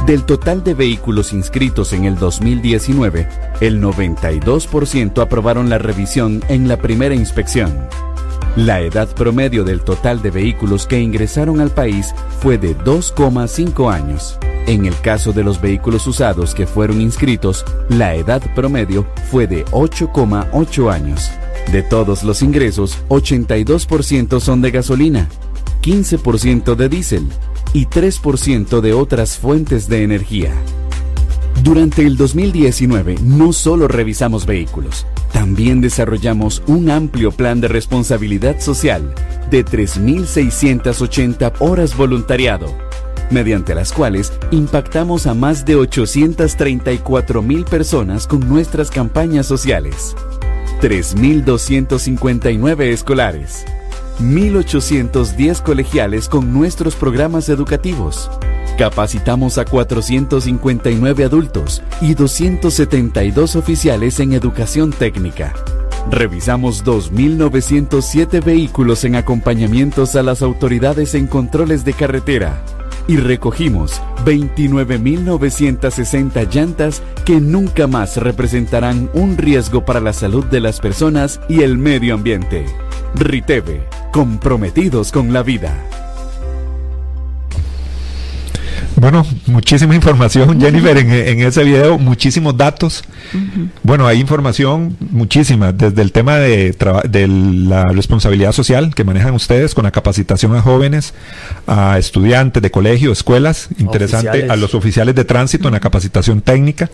[0.06, 3.28] Del total de vehículos inscritos en el 2019,
[3.60, 7.76] el 92% aprobaron la revisión en la primera inspección.
[8.56, 14.38] La edad promedio del total de vehículos que ingresaron al país fue de 2,5 años.
[14.66, 19.64] En el caso de los vehículos usados que fueron inscritos, la edad promedio fue de
[19.66, 21.30] 8,8 años.
[21.72, 25.28] De todos los ingresos, 82% son de gasolina,
[25.80, 27.28] 15% de diésel
[27.72, 30.52] y 3% de otras fuentes de energía.
[31.62, 39.14] Durante el 2019 no solo revisamos vehículos, también desarrollamos un amplio plan de responsabilidad social
[39.50, 42.66] de 3.680 horas voluntariado,
[43.30, 50.16] mediante las cuales impactamos a más de 834.000 personas con nuestras campañas sociales,
[50.80, 53.64] 3.259 escolares,
[54.20, 58.30] 1.810 colegiales con nuestros programas educativos.
[58.78, 65.52] Capacitamos a 459 adultos y 272 oficiales en educación técnica.
[66.10, 72.62] Revisamos 2.907 vehículos en acompañamientos a las autoridades en controles de carretera
[73.08, 80.80] y recogimos 29.960 llantas que nunca más representarán un riesgo para la salud de las
[80.80, 82.66] personas y el medio ambiente.
[83.14, 85.74] Riteve, comprometidos con la vida.
[88.96, 93.02] Bueno, muchísima información, Jennifer, en, ese video, muchísimos datos.
[93.82, 96.76] Bueno, hay información muchísima, desde el tema de,
[97.08, 101.14] de, la responsabilidad social que manejan ustedes con la capacitación a jóvenes,
[101.66, 106.90] a estudiantes de colegio, escuelas, interesante, a los oficiales de tránsito en la capacitación técnica.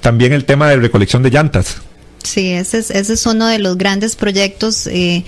[0.00, 1.78] También el tema de recolección de llantas.
[2.22, 5.24] Sí, ese es, ese es uno de los grandes proyectos eh,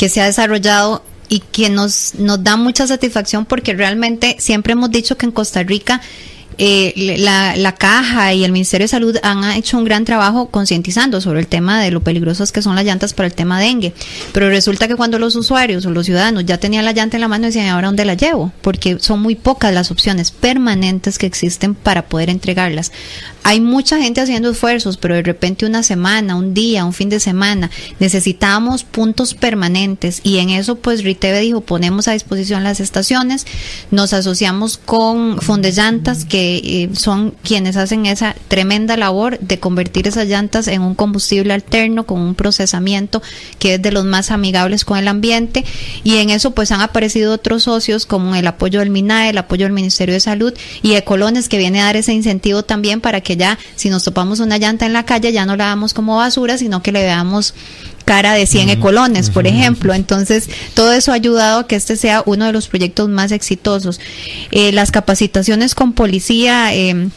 [0.00, 4.90] que se ha desarrollado y que nos, nos da mucha satisfacción porque realmente siempre hemos
[4.90, 6.00] dicho que en Costa Rica
[6.62, 11.22] eh, la, la, caja y el Ministerio de Salud han hecho un gran trabajo concientizando
[11.22, 13.94] sobre el tema de lo peligrosas que son las llantas para el tema dengue.
[14.34, 17.28] Pero resulta que cuando los usuarios o los ciudadanos ya tenían la llanta en la
[17.28, 18.52] mano, decían, ¿ahora dónde la llevo?
[18.60, 22.92] Porque son muy pocas las opciones permanentes que existen para poder entregarlas.
[23.42, 27.20] Hay mucha gente haciendo esfuerzos, pero de repente una semana, un día, un fin de
[27.20, 33.46] semana, necesitamos puntos permanentes y en eso pues Riteve dijo, ponemos a disposición las estaciones,
[33.90, 40.26] nos asociamos con Fondellantas que eh, son quienes hacen esa tremenda labor de convertir esas
[40.26, 43.22] llantas en un combustible alterno con un procesamiento
[43.58, 45.64] que es de los más amigables con el ambiente.
[46.04, 49.66] Y en eso pues han aparecido otros socios como el apoyo del MINAE, el apoyo
[49.66, 53.36] del Ministerio de Salud y Ecolones que viene a dar ese incentivo también para que
[53.36, 56.58] ya si nos topamos una llanta en la calle ya no la damos como basura
[56.58, 57.54] sino que le veamos
[58.10, 59.94] cara de 100 ecolones, por ejemplo.
[59.94, 64.00] Entonces, todo eso ha ayudado a que este sea uno de los proyectos más exitosos.
[64.50, 66.74] Eh, las capacitaciones con policía.
[66.74, 67.08] Eh,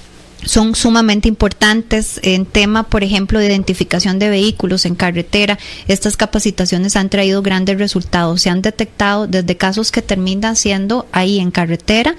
[0.45, 5.57] son sumamente importantes en tema, por ejemplo, de identificación de vehículos en carretera.
[5.87, 8.41] Estas capacitaciones han traído grandes resultados.
[8.41, 12.17] Se han detectado desde casos que terminan siendo ahí en carretera.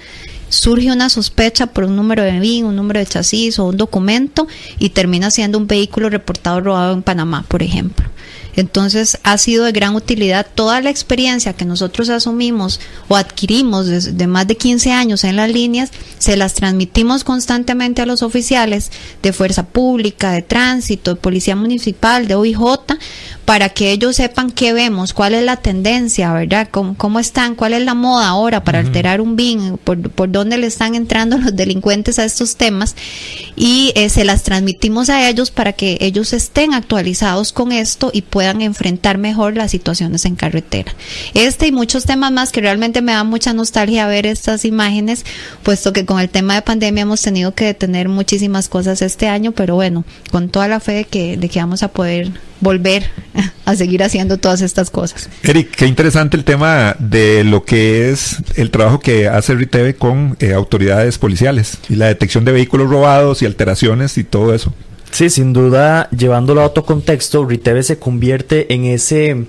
[0.49, 4.47] Surge una sospecha por un número de BIN, un número de chasis o un documento
[4.79, 8.09] y termina siendo un vehículo reportado robado en Panamá, por ejemplo.
[8.55, 14.27] Entonces ha sido de gran utilidad toda la experiencia que nosotros asumimos o adquirimos de,
[14.27, 18.91] más de 15 años en las líneas, se las transmitimos constantemente a los oficiales
[19.21, 22.59] de fuerza pública, de tránsito, de policía municipal, de OIJ,
[23.45, 26.67] para que ellos sepan qué vemos, cuál es la tendencia, ¿verdad?
[26.71, 27.53] ¿Cómo, están?
[27.53, 29.77] ¿Cuál es la moda ahora para alterar un BIN?
[29.77, 32.95] Por, ¿Por, dónde le están entrando los delincuentes a estos temas?
[33.55, 38.23] Y eh, se las transmitimos a ellos para que ellos estén actualizados con esto y
[38.23, 40.93] puedan enfrentar mejor las situaciones en carretera.
[41.35, 45.23] Este y muchos temas más que realmente me da mucha nostalgia ver estas imágenes,
[45.61, 49.51] puesto que con el tema de pandemia hemos tenido que detener muchísimas cosas este año,
[49.51, 53.09] pero bueno, con toda la fe de que, de que vamos a poder volver
[53.65, 55.29] a seguir haciendo todas estas cosas.
[55.43, 60.37] Eric, qué interesante el tema de lo que es el trabajo que hace RITEVE con
[60.39, 64.73] eh, autoridades policiales y la detección de vehículos robados y alteraciones y todo eso.
[65.11, 69.45] Sí, sin duda, llevándolo a otro contexto, RITEVE se convierte en ese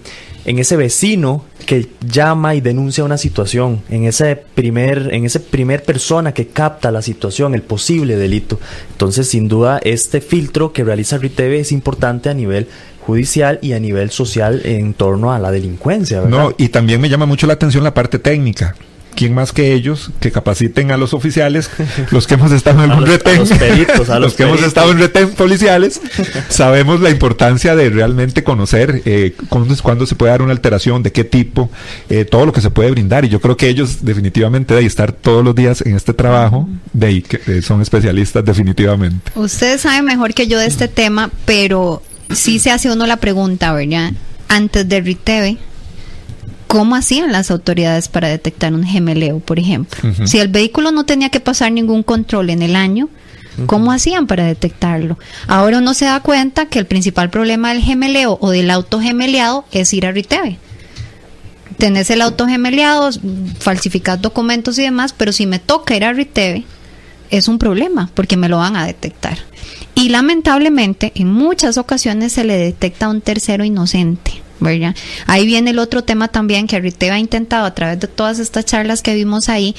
[0.47, 5.83] en ese vecino que llama y denuncia una situación, en ese primer, en ese primer
[5.83, 8.61] persona que capta la situación, el posible delito.
[8.93, 12.69] Entonces, sin duda, este filtro que realiza RITEVE es importante a nivel
[13.07, 16.21] judicial y a nivel social en torno a la delincuencia.
[16.21, 16.39] ¿verdad?
[16.39, 18.75] No, y también me llama mucho la atención la parte técnica.
[19.15, 21.71] ¿Quién más que ellos que capaciten a los oficiales,
[22.11, 24.43] los que hemos estado en A un los- a retén, los peritos, a los que
[24.43, 26.03] hemos estado en retén policiales,
[26.51, 31.13] sabemos la importancia de realmente conocer eh, cuándo, cuándo se puede dar una alteración, de
[31.13, 31.71] qué tipo,
[32.11, 33.25] eh, todo lo que se puede brindar.
[33.25, 36.69] Y yo creo que ellos definitivamente de ahí estar todos los días en este trabajo,
[36.93, 39.33] de ahí que eh, son especialistas definitivamente.
[39.35, 42.03] Ustedes saben mejor que yo de este tema, pero
[42.35, 44.13] sí se hace uno la pregunta, ¿verdad?
[44.49, 45.59] Antes de Riteve,
[46.67, 50.13] ¿cómo hacían las autoridades para detectar un gemeleo, por ejemplo?
[50.27, 53.09] Si el vehículo no tenía que pasar ningún control en el año,
[53.67, 55.19] ¿cómo hacían para detectarlo?
[55.47, 59.65] Ahora uno se da cuenta que el principal problema del gemeleo o del auto gemeleado
[59.73, 60.59] es ir a Riteve.
[61.79, 63.11] Tenés el auto gemeleado,
[63.59, 66.65] falsificar documentos y demás, pero si me toca ir a Riteve,
[67.31, 69.39] es un problema porque me lo van a detectar.
[69.97, 74.43] Y lamentablemente en muchas ocasiones se le detecta un tercero inocente.
[74.61, 74.95] ¿verdad?
[75.27, 78.65] Ahí viene el otro tema también que Riteve ha intentado a través de todas estas
[78.65, 79.75] charlas que vimos ahí,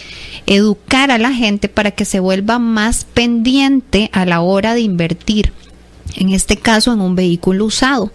[0.45, 5.53] educar a la gente para que se vuelva más pendiente a la hora de invertir,
[6.15, 8.12] en este caso en un vehículo usado.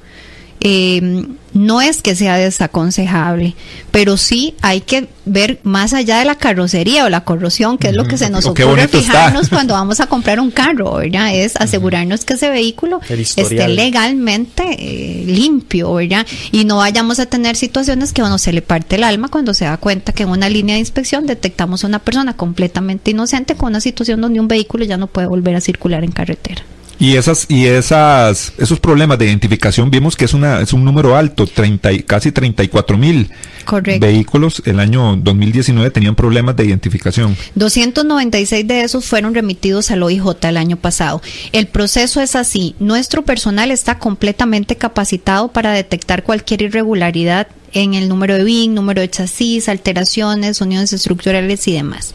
[0.64, 3.54] Eh, no es que sea desaconsejable,
[3.90, 7.94] pero sí hay que ver más allá de la carrocería o la corrosión, que es
[7.94, 8.98] lo que se nos O qué ocurre está.
[8.98, 11.34] fijarnos cuando vamos a comprar un carro, ¿verdad?
[11.42, 16.26] Es asegurarnos que ese vehículo esté legalmente eh, limpio, ¿verdad?
[16.52, 19.54] Y no vayamos a tener situaciones que a uno se le parte el alma cuando
[19.54, 23.56] se da cuenta que en una línea de inspección detectamos a una persona completamente inocente
[23.56, 26.62] con una situación donde un vehículo ya no puede volver a circular en carretera.
[27.02, 31.16] Y esas y esas esos problemas de identificación vimos que es una es un número
[31.16, 33.28] alto, 30 y- casi 34 mil
[33.98, 37.36] vehículos el año 2019 tenían problemas de identificación.
[37.56, 41.20] 296 de esos fueron remitidos al OIJ el año pasado.
[41.50, 42.76] El proceso es así.
[42.78, 49.00] Nuestro personal está completamente capacitado para detectar cualquier irregularidad en el número de BIN, número
[49.00, 52.14] de chasis, alteraciones, uniones estructurales y demás.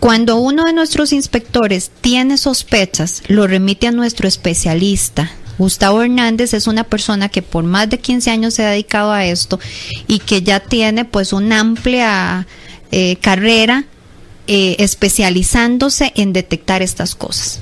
[0.00, 5.30] Cuando uno de nuestros inspectores tiene sospechas, lo remite a nuestro especialista.
[5.58, 9.24] Gustavo Hernández es una persona que por más de 15 años se ha dedicado a
[9.24, 9.60] esto
[10.08, 12.46] y que ya tiene pues una amplia
[12.90, 13.84] eh, carrera
[14.48, 17.60] eh, especializándose en detectar estas cosas.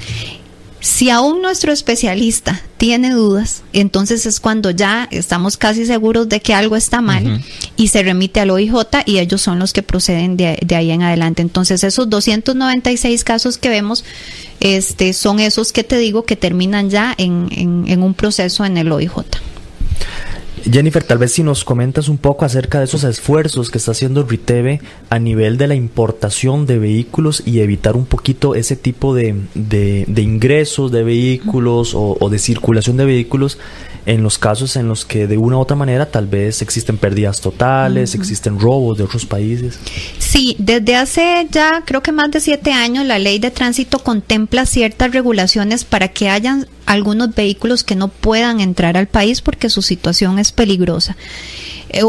[0.81, 6.55] Si aún nuestro especialista tiene dudas, entonces es cuando ya estamos casi seguros de que
[6.55, 7.43] algo está mal
[7.77, 8.73] y se remite al OIJ
[9.05, 11.43] y ellos son los que proceden de, de ahí en adelante.
[11.43, 14.05] Entonces esos 296 casos que vemos
[14.61, 18.79] este, son esos que te digo que terminan ya en, en- en un proceso en
[18.79, 19.13] el OIJ.
[20.65, 24.23] Jennifer, tal vez si nos comentas un poco acerca de esos esfuerzos que está haciendo
[24.25, 29.37] Riteve a nivel de la importación de vehículos y evitar un poquito ese tipo de,
[29.55, 33.59] de- de ingresos de vehículos o, o de circulación de vehículos
[34.11, 37.41] en los casos en los que de una u otra manera tal vez existen pérdidas
[37.41, 39.79] totales, existen robos de otros países.
[40.19, 44.67] Sí, desde hace ya creo que más de siete años la ley de tránsito contempla
[44.67, 49.81] ciertas regulaciones para que hayan algunos vehículos que no puedan entrar al país porque su
[49.81, 51.17] situación es peligrosa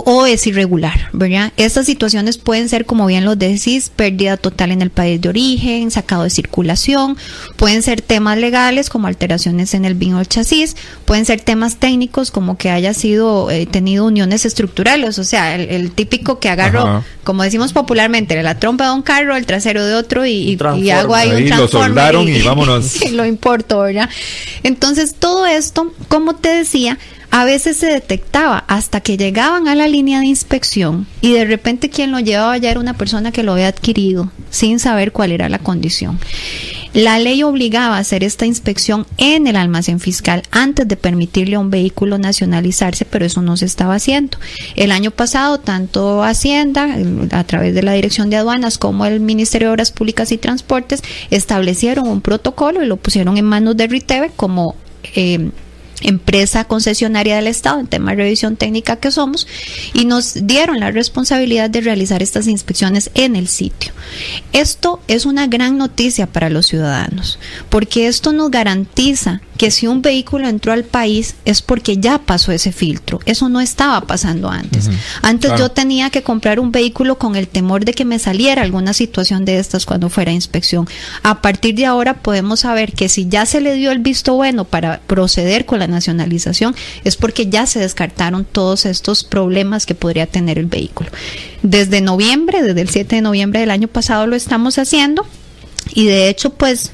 [0.06, 1.52] o es irregular, ¿verdad?
[1.58, 5.90] Estas situaciones pueden ser, como bien lo decís, pérdida total en el país de origen,
[5.92, 7.18] sacado de circulación,
[7.56, 11.78] pueden ser temas legales como alteraciones en el BIN o el chasis, pueden ser temas
[11.78, 16.50] técnicos como que haya sido eh, tenido uniones estructurales, o sea, el, el típico que
[16.50, 17.04] agarro, Ajá.
[17.24, 20.32] como decimos popularmente, la trompa de un carro, el trasero de otro y,
[20.78, 23.02] y- hago ahí un Ahí lo transformer soldaron y vámonos.
[23.02, 24.10] y lo importo, ¿verdad?
[24.64, 26.98] Entonces, todo esto, como te decía,
[27.32, 31.90] a veces se detectaba hasta que llegaban a la línea de inspección y de repente
[31.90, 35.48] quien lo llevaba ya era una persona que lo había adquirido sin saber cuál era
[35.50, 36.20] la condición.
[36.94, 41.60] La ley obligaba a hacer esta inspección en el almacén fiscal antes de permitirle a
[41.60, 44.38] un vehículo nacionalizarse, pero eso no se estaba haciendo.
[44.76, 49.22] El año pasado, tanto Hacienda, el- a través de la Dirección de Aduanas, como el
[49.22, 53.88] Ministerio de Obras Públicas y Transportes, establecieron un protocolo y lo pusieron en manos de
[53.88, 54.76] Riteve como
[55.16, 55.50] eh,
[56.02, 59.48] empresa concesionaria del Estado en tema de revisión técnica que somos
[59.94, 63.94] y nos dieron la responsabilidad de realizar estas inspecciones en el sitio.
[64.54, 70.02] Esto es una gran noticia para los ciudadanos porque esto nos garantiza que si un
[70.02, 73.20] vehículo entró al país es porque ya pasó ese filtro.
[73.28, 74.90] Eso no estaba pasando antes.
[75.22, 75.66] Antes claro.
[75.66, 79.46] yo tenía que comprar un vehículo con el temor de que me saliera alguna situación
[79.46, 80.90] de estas cuando fuera a inspección.
[81.22, 84.66] A partir de ahora podemos saber que si ya se le dio el visto bueno
[84.66, 90.26] para proceder con la nacionalización es porque ya se descartaron todos estos problemas que podría
[90.26, 91.12] tener el vehículo.
[91.62, 95.28] Desde noviembre, desde el 7 de noviembre del año pasado lo estamos haciendo
[95.94, 96.94] y de hecho pues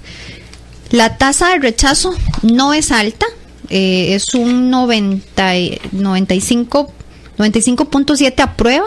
[0.92, 3.26] la tasa de rechazo no es alta.
[3.70, 5.54] eh, es un 90,
[5.92, 6.94] 95,
[7.38, 8.86] 95.7 a prueba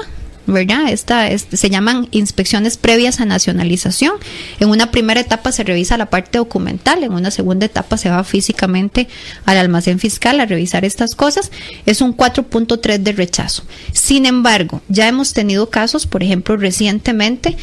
[0.51, 0.91] ¿verdad?
[0.91, 4.15] Esta, se llaman inspecciones previas a nacionalización.
[4.59, 8.25] En una primera etapa se revisa la parte documental, en una segunda etapa se va
[8.25, 9.09] físicamente
[9.45, 11.51] al almacén fiscal a revisar estas cosas.
[11.87, 13.63] Es un 4.3 de rechazo.
[13.93, 17.57] Sin embargo, ya hemos tenido casos, por ejemplo, recientemente,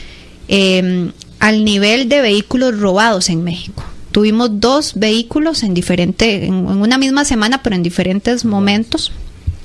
[0.47, 3.83] em, al nivel de vehículos robados en México.
[4.17, 9.11] Tuvimos dos vehículos en diferente, en una misma semana, pero en diferentes momentos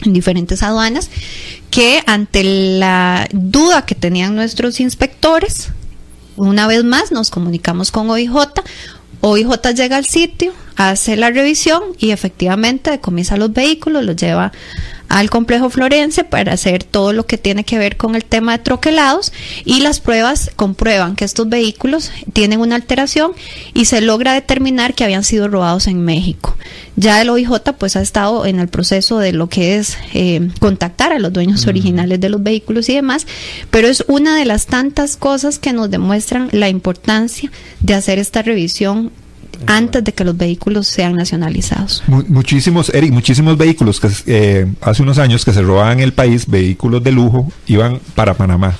[0.03, 1.09] en diferentes aduanas,
[1.71, 5.71] que ante la duda que tenían nuestros inspectores,
[6.37, 8.31] una vez más nos comunicamos con OIJ,
[9.23, 14.53] OIJ llega al sitio, hace la revisión y efectivamente decomisa los vehículos, los lleva
[15.13, 18.65] al complejo florense para hacer todo lo que tiene que ver con el tema de
[18.65, 19.31] troquelados
[19.67, 23.33] y las pruebas comprueban que estos vehículos tienen una alteración
[23.75, 26.57] y se logra determinar que habían sido robados en México.
[26.97, 31.13] Ya el OIJ pues ha estado en el proceso de lo que es eh, contactar
[31.13, 33.27] a los dueños originales de los vehículos y demás,
[33.71, 37.51] pero es una de las tantas cosas que nos demuestran la importancia
[37.81, 39.13] de hacer esta revisión
[39.67, 42.03] antes de que los vehículos sean nacionalizados.
[42.07, 47.03] muchísimos, Eric, muchísimos vehículos que eh, hace unos años que se robaban el país, vehículos
[47.03, 48.77] de lujo, iban para Panamá.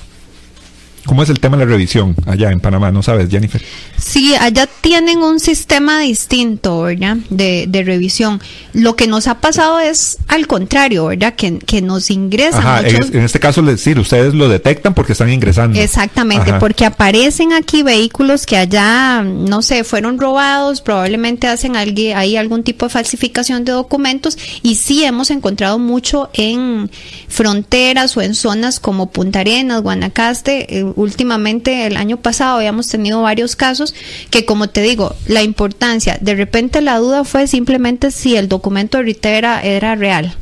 [1.05, 2.91] ¿Cómo es el tema de la revisión allá en Panamá?
[2.91, 3.61] ¿No sabes, Jennifer?
[3.97, 7.17] Sí, allá tienen un sistema distinto, ¿verdad?
[7.29, 8.41] De, de revisión.
[8.73, 11.35] Lo que nos ha pasado es al contrario, ¿verdad?
[11.35, 12.61] Que, que nos ingresan.
[12.61, 15.79] Ajá, en, este caso, decir, ustedes lo detectan porque están ingresando.
[15.79, 22.63] Exactamente, porque aparecen aquí vehículos que allá, no sé, fueron robados, probablemente hacen ahí algún
[22.63, 26.89] tipo de falsificación de documentos y sí hemos encontrado mucho en
[27.27, 30.79] fronteras o en zonas como Punta Arenas, Guanacaste.
[30.79, 33.93] Eh, últimamente, el año pasado, habíamos tenido varios casos
[34.29, 38.97] que, como te digo, la importancia, de repente la duda fue simplemente si el documento
[38.97, 40.35] de Ritera era real.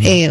[0.00, 0.28] Eh,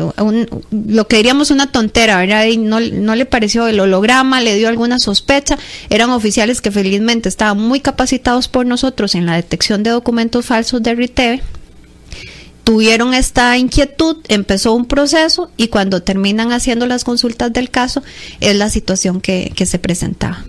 [0.72, 2.46] lo que diríamos una tontera, ¿verdad?
[2.46, 5.58] Y no, no, le pareció el holograma, le dio alguna sospecha.
[5.90, 10.84] Eran oficiales que felizmente estaban muy capacitados por nosotros en la detección de documentos falsos
[10.84, 11.42] de RITEVE
[12.68, 18.04] tuvieron esta inquietud, empezó un proceso y cuando terminan haciendo las consultas del caso
[18.42, 20.44] es la situación que, se presentaba.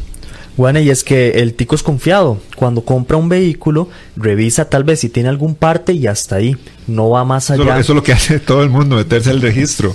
[0.56, 2.40] Bueno, y es que el tico es confiado.
[2.56, 6.56] Cuando compra un vehículo, revisa tal vez si tiene algún parte y hasta ahí.
[6.88, 7.78] No va más allá.
[7.78, 9.94] Eso, es lo que hace todo el mundo, meterse al registro.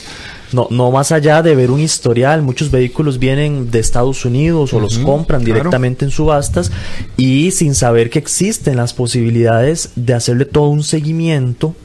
[0.53, 2.41] No, no más allá de ver un historial.
[2.41, 6.71] Muchos vehículos vienen de Estados Unidos o los compran directamente en subastas
[7.17, 11.75] y sin saber que existen las posibilidades de hacerle todo un seguimiento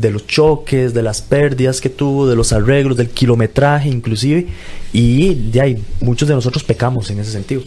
[0.00, 4.46] de los choques, de las pérdidas que tuvo, de los arreglos, del kilometraje inclusive,
[4.92, 7.62] y de ahí muchos de nosotros pecamos en ese sentido.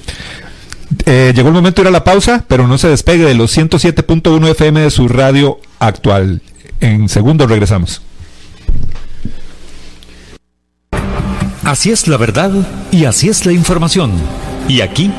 [1.05, 3.55] Eh, llegó el momento de ir a la pausa, pero no se despegue de los
[3.57, 6.41] 107.1 FM de su radio actual.
[6.79, 8.01] En segundos regresamos.
[11.63, 12.51] Así es la verdad
[12.91, 14.11] y así es la información.
[14.67, 15.11] Y aquí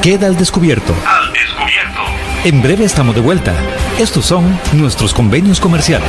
[0.00, 0.94] queda el descubierto.
[1.06, 2.00] Al descubierto.
[2.44, 3.54] En breve estamos de vuelta.
[3.98, 6.08] Estos son nuestros convenios comerciales.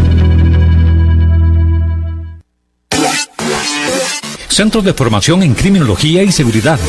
[4.61, 6.79] Centros de Formación en Criminología y Seguridad.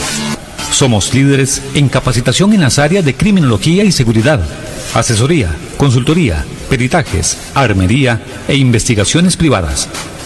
[0.72, 4.46] Somos líderes en capacitación en las áreas de criminología y seguridad,
[4.92, 9.88] asesoría, consultoría, peritajes, armería e investigaciones privadas.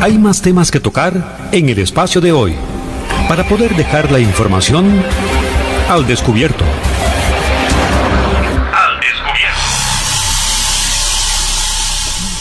[0.00, 2.54] hay más temas que tocar en el espacio de hoy
[3.28, 5.02] para poder dejar la información
[5.88, 6.64] al descubierto.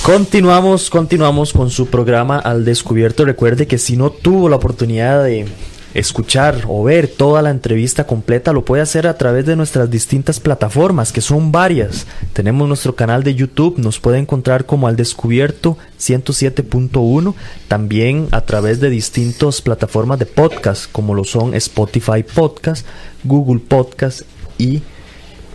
[0.03, 3.25] Continuamos, continuamos con su programa Al Descubierto.
[3.25, 5.45] Recuerde que si no tuvo la oportunidad de
[5.93, 10.39] escuchar o ver toda la entrevista completa, lo puede hacer a través de nuestras distintas
[10.39, 12.05] plataformas, que son varias.
[12.33, 17.33] Tenemos nuestro canal de YouTube, nos puede encontrar como Al Descubierto 107.1,
[17.67, 22.85] también a través de distintas plataformas de podcast, como lo son Spotify Podcast,
[23.23, 24.21] Google Podcast
[24.57, 24.81] y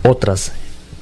[0.03, 0.51] otras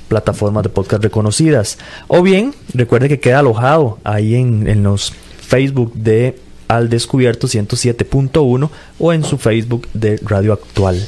[0.07, 1.77] plataformas de podcast reconocidas.
[2.07, 6.37] O bien, recuerde que queda alojado ahí en, en los Facebook de
[6.71, 11.05] Al Descubierto 107.1 o en su Facebook de Radio Actual.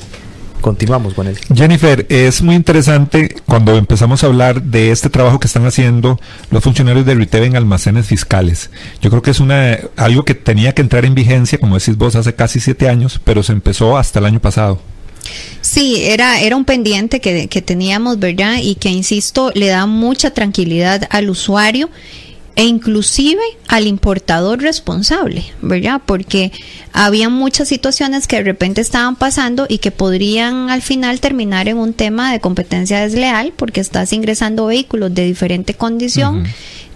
[0.60, 1.38] Continuamos con él.
[1.56, 6.20] Jennifer, es muy interesante cuando empezamos a hablar de este trabajo que están haciendo
[6.52, 8.72] los funcionarios de RITEV en almacenes fiscales.
[9.02, 12.18] Yo creo que es una algo que tenía que entrar en vigencia, como decís vos,
[12.18, 14.82] hace casi siete años, pero se empezó hasta el año pasado.
[15.62, 18.58] Sí, era, era un pendiente que, que teníamos, ¿verdad?
[18.62, 21.90] Y que, insisto, le da mucha tranquilidad al usuario
[22.56, 26.02] e inclusive al importador responsable, ¿verdad?
[26.06, 26.52] Porque
[26.92, 31.78] había muchas situaciones que de repente estaban pasando y que podrían al final terminar en
[31.78, 36.46] un tema de competencia desleal porque estás ingresando vehículos de diferente condición.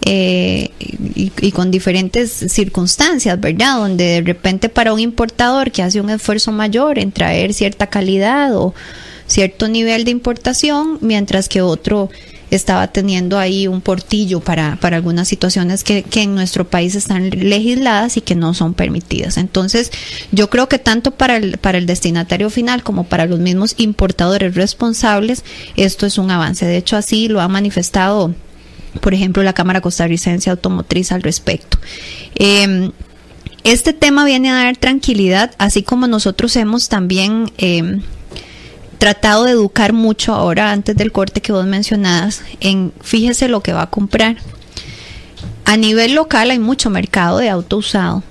[0.10, 3.78] eh, y, y con diferentes circunstancias, ¿verdad?
[3.78, 8.55] Donde de repente para un importador que hace un esfuerzo mayor en traer cierta calidad
[8.55, 8.76] o
[9.26, 12.10] cierto nivel de importación, mientras que otro
[12.52, 17.30] estaba teniendo ahí un portillo para, para algunas situaciones que, que en nuestro país están
[17.30, 19.38] legisladas y que no son permitidas.
[19.38, 19.91] Entonces,
[20.32, 24.56] yo creo que tanto para el, para el destinatario final como para los mismos importadores
[24.56, 25.43] responsables,
[25.76, 26.66] esto es un avance.
[26.66, 28.34] De hecho, así lo ha manifestado,
[29.02, 31.78] por ejemplo, la Cámara Costarricense Automotriz al respecto.
[32.36, 32.91] Eh,
[33.64, 38.00] este tema viene a dar tranquilidad, así como nosotros hemos también eh,
[38.98, 43.74] tratado de educar mucho ahora antes del corte que vos mencionabas en fíjese lo que
[43.74, 44.38] va a comprar.
[45.66, 48.24] A nivel local hay mucho mercado de auto usado.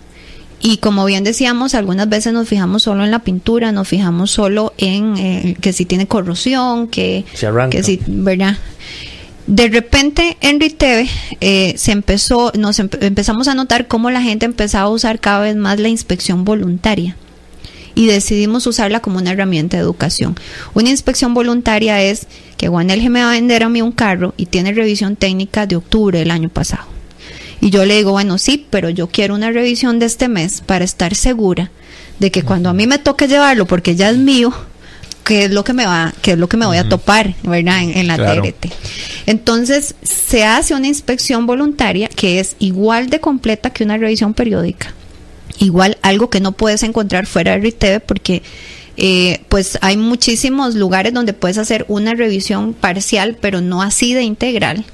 [0.61, 4.73] Y como bien decíamos, algunas veces nos fijamos solo en la pintura, nos fijamos solo
[4.79, 8.57] en eh, que si tiene corrosión, que, Se que si, ¿verdad?
[9.47, 11.09] De repente en Riteve
[11.41, 15.41] eh, se empezó, nos empe- empezamos a notar cómo la gente empezaba a usar cada
[15.41, 17.17] vez más la inspección voluntaria
[17.97, 20.36] y decidimos usarla como una herramienta de educación.
[20.74, 22.26] Una inspección voluntaria es
[22.59, 25.76] que Guanelge me va a vender a mí un carro y tiene revisión técnica de
[25.76, 26.84] octubre del año pasado.
[27.62, 30.84] Y yo le digo, bueno, sí, pero yo quiero una revisión de este mes para
[30.84, 31.70] estar segura
[32.18, 34.53] de que cuando a mí me toque llevarlo, porque ya es mío,
[35.24, 37.82] qué es lo que me va, qué es lo que me voy a topar, ¿verdad?
[37.82, 38.42] En, en la Claro.
[38.42, 38.72] TRT.
[39.24, 44.92] Entonces, se hace una inspección voluntaria que es igual de completa que una revisión periódica.
[45.59, 48.43] Igual algo que no puedes encontrar fuera de RITEV porque
[48.97, 54.23] eh, pues hay muchísimos lugares donde puedes hacer una revisión parcial, pero no así de
[54.23, 54.85] integral.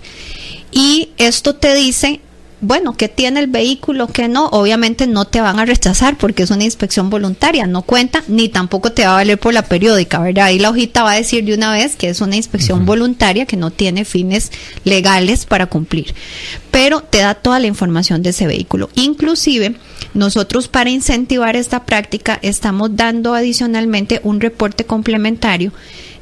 [0.73, 2.21] Y esto te dice,
[2.63, 4.07] bueno, ¿qué tiene el vehículo?
[4.07, 4.47] ¿Qué no?
[4.47, 8.93] Obviamente no te van a rechazar porque es una inspección voluntaria, no cuenta, ni tampoco
[8.93, 10.47] te va a valer por la periódica, ¿verdad?
[10.47, 13.57] Ahí la hojita va a decir de una vez que es una inspección voluntaria que
[13.57, 14.53] no tiene fines
[14.85, 16.15] legales para cumplir,
[16.71, 18.91] pero te da toda la información de ese vehículo.
[18.95, 19.75] Inclusive,
[20.15, 25.73] nosotros para incentivar esta práctica estamos dando adicionalmente un reporte complementario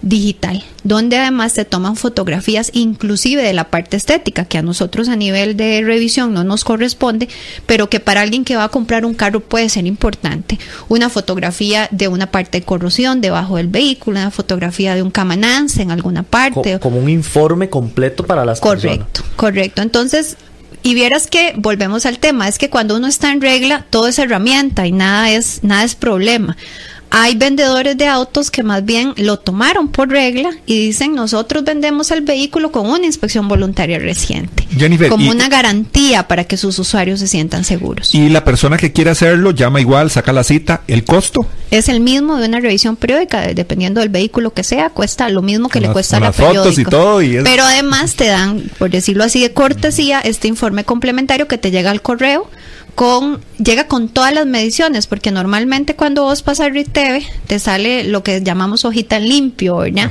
[0.03, 5.16] digital, donde además se toman fotografías inclusive de la parte estética, que a nosotros a
[5.16, 7.28] nivel de revisión no nos corresponde,
[7.66, 10.59] pero que para alguien que va a comprar un carro puede ser importante.
[10.88, 15.82] Una fotografía de una parte de corrosión debajo del vehículo, una fotografía de un camanance
[15.82, 16.78] en alguna Co- parte.
[16.78, 18.97] como un informe completo para las personas.
[18.99, 19.82] Correcto, correcto.
[19.82, 20.38] Entonces,
[20.82, 24.18] y vieras que volvemos al tema, es que cuando uno está en regla, todo es
[24.18, 26.56] herramienta y nada es nada es problema.
[27.12, 32.11] Hay vendedores de autos que más bien lo tomaron por regla y dicen nosotros vendemos
[32.12, 36.78] el vehículo con una inspección voluntaria reciente, Jennifer, como y- una garantía para que sus
[36.78, 38.14] usuarios se sientan seguros.
[38.14, 41.40] Y la persona que quiere hacerlo llama igual, saca la cita, el costo.
[41.72, 45.40] es el mismo de una revisión periódica, de- dependiendo del vehículo que sea, cuesta lo
[45.42, 48.14] mismo que Con le las- cuesta la las fotos y todo, y es- Pero además
[48.14, 52.48] te dan, por decirlo así, de cortesía, este informe complementario que te llega al correo
[52.95, 58.22] con llega con todas las mediciones, porque normalmente cuando vos pasas RITEV te sale lo
[58.22, 60.11] que llamamos hojita limpio, ¿verdad?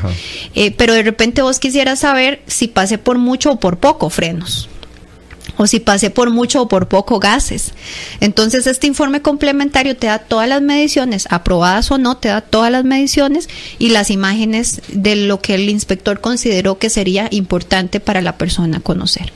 [0.56, 4.70] Eh, pero de repente vos quisieras saber si pasé por mucho o por poco frenos
[5.60, 7.74] o si pasé por mucho o por poco gases.
[8.22, 12.72] Entonces este informe complementario te da todas las mediciones, aprobadas o no, te da todas
[12.72, 18.22] las mediciones y las imágenes de lo que el inspector consideró que sería importante para
[18.22, 19.34] la persona conocer.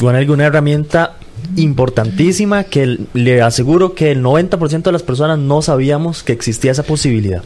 [0.00, 1.14] Con alguna herramienta
[1.56, 6.82] importantísima que le aseguro que el 90% de las personas no sabíamos que existía esa
[6.82, 7.42] posibilidad.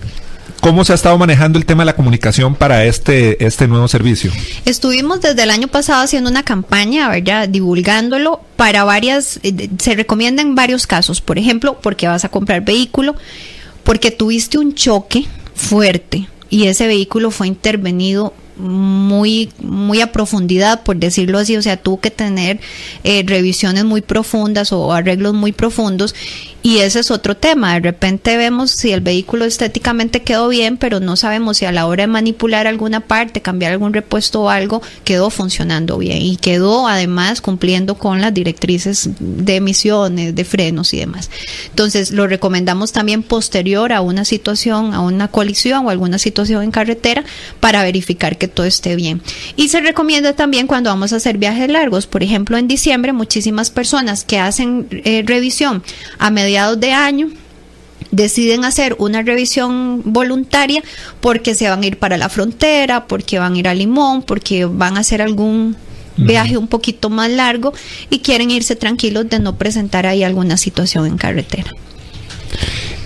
[0.61, 4.33] ¿Cómo se ha estado manejando el tema de la comunicación para este, este nuevo servicio?
[4.65, 7.49] Estuvimos desde el año pasado haciendo una campaña, ¿verdad?
[7.49, 11.21] Divulgándolo para varias, eh, se recomienda en varios casos.
[11.21, 13.15] Por ejemplo, porque vas a comprar vehículo,
[13.85, 20.97] porque tuviste un choque fuerte y ese vehículo fue intervenido muy, muy a profundidad, por
[20.97, 22.61] decirlo así, o sea, tuvo que tener
[23.05, 26.15] eh, revisiones muy profundas o arreglos muy profundos
[26.63, 27.75] y ese es otro tema.
[27.75, 31.87] De repente vemos si el vehículo estéticamente quedó bien, pero no sabemos si a la
[31.87, 36.89] hora de manipular alguna parte, cambiar algún repuesto o algo, quedó funcionando bien y quedó
[36.89, 41.31] además cumpliendo con las directrices de emisiones, de frenos y demás.
[41.71, 46.71] Entonces, lo recomendamos también posterior a una situación, a una colisión o alguna situación en
[46.71, 47.25] carretera
[47.61, 49.23] para verificar que todo esté bien.
[49.57, 53.71] Y se recomienda también cuando vamos a hacer viajes largos, por ejemplo, en diciembre, muchísimas
[53.71, 55.83] personas que hacen eh, revisión
[56.19, 57.31] a mediados de año
[58.11, 60.83] deciden hacer una revisión voluntaria
[61.21, 64.65] porque se van a ir para la frontera, porque van a ir a Limón, porque
[64.65, 65.77] van a hacer algún
[66.17, 67.73] viaje un poquito más largo
[68.11, 71.73] y quieren irse tranquilos de no presentar ahí alguna situación en carretera.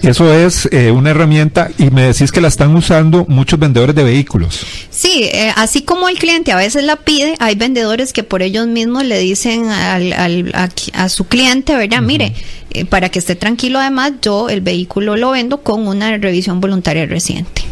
[0.02, 4.02] Eso es eh, una herramienta y me decís que la están usando muchos vendedores de
[4.02, 4.66] vehículos.
[4.90, 8.66] Sí, eh, así como el cliente a veces la pide, hay vendedores que por ellos
[8.66, 12.02] mismos le dicen al, al, a, su cliente, ¿verdad?
[12.02, 12.34] Mire,
[12.70, 17.06] eh, para que esté tranquilo además, yo el vehículo lo vendo con una revisión voluntaria
[17.06, 17.62] reciente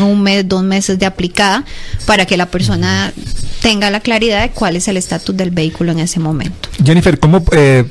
[0.00, 1.64] un mes, dos meses de aplicada
[2.06, 3.12] para que la persona
[3.60, 6.68] tenga la claridad de cuál es el estatus del vehículo en ese momento.
[6.82, 7.84] Jennifer, ¿cómo eh,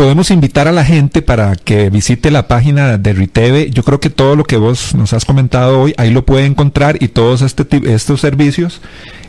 [0.00, 3.68] podemos invitar a la gente para que visite la página de Riteve?
[3.68, 6.96] Yo creo que todo lo que vos nos has comentado hoy, ahí lo puede encontrar
[7.02, 8.80] y todos este, estos servicios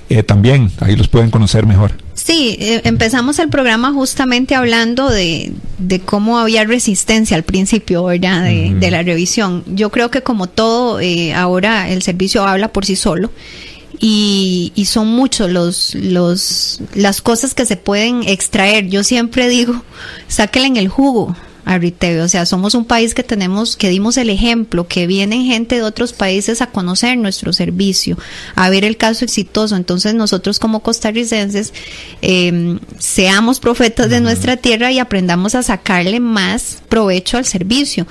[0.08, 1.92] eh, también ahí los pueden conocer mejor.
[2.14, 8.46] Sí, eh, empezamos el programa justamente hablando de, de, cómo había resistencia al principio, ¿verdad?
[8.46, 9.66] De, de la revisión.
[9.68, 13.30] Yo creo que como todo, eh, ahora el servicio habla por sí solo.
[14.04, 18.88] Y, y, son muchos los, los, las cosas que se pueden extraer.
[18.88, 19.84] Yo siempre digo,
[20.28, 21.36] sáquenle en el jugo
[21.66, 21.80] a
[22.24, 25.84] O sea, somos un país que tenemos, que dimos el ejemplo, que vienen gente de
[25.84, 28.18] otros países a conocer nuestro servicio,
[28.56, 29.76] a ver el caso exitoso.
[29.76, 31.74] Entonces nosotros como costarricenses
[32.22, 38.08] eh, seamos profetas de nuestra tierra y aprendamos a sacarle más provecho al servicio.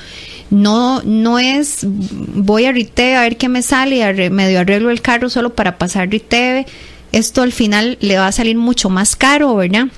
[0.50, 5.00] No, no es voy a Riteve a ver qué me sale y medio arreglo el
[5.00, 6.66] carro solo para pasar Riteve.
[7.12, 9.88] Esto al final le va a salir mucho más caro, ¿verdad?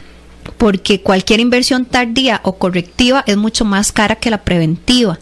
[0.58, 5.18] Porque cualquier inversión tardía o correctiva es mucho más cara que la preventiva.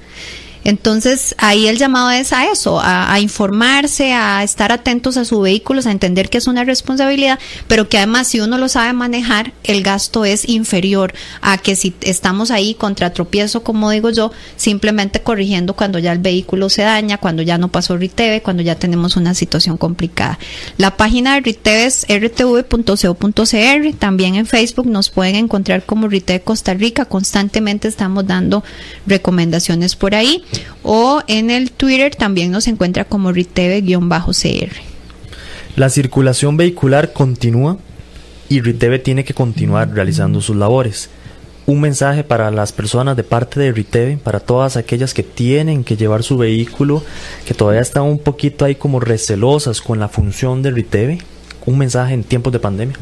[0.65, 5.87] Entonces, ahí el llamado es a eso, a, informarse, a estar atentos a sus vehículos,
[5.87, 9.83] a entender que es una responsabilidad, pero que además si uno lo sabe manejar, el
[9.83, 15.75] gasto es inferior a que si estamos ahí contra tropiezo, como digo yo, simplemente corrigiendo
[15.75, 19.35] cuando ya el vehículo se daña, cuando ya no pasó RITEVE, cuando ya tenemos una
[19.35, 20.39] situación complicada.
[20.77, 26.75] La página de RITEVE es rtv.co.cr, también en Facebook nos pueden encontrar como RITEVE Costa
[26.75, 28.63] Rica, constantemente estamos dando
[29.07, 30.45] recomendaciones por ahí
[30.83, 34.73] o en el Twitter también nos encuentra como Riteve-CR.
[35.77, 37.79] La circulación vehicular continúa
[38.49, 41.09] y Riteve tiene que continuar realizando sus labores.
[41.67, 45.97] Un mensaje para las personas de parte de Riteve, para todas aquellas que tienen que
[45.97, 47.05] llevar su vehículo,
[47.47, 51.19] que todavía están un poquito ahí como recelosas con la función de Riteve.
[51.67, 52.97] Un mensaje en tiempos de pandemia.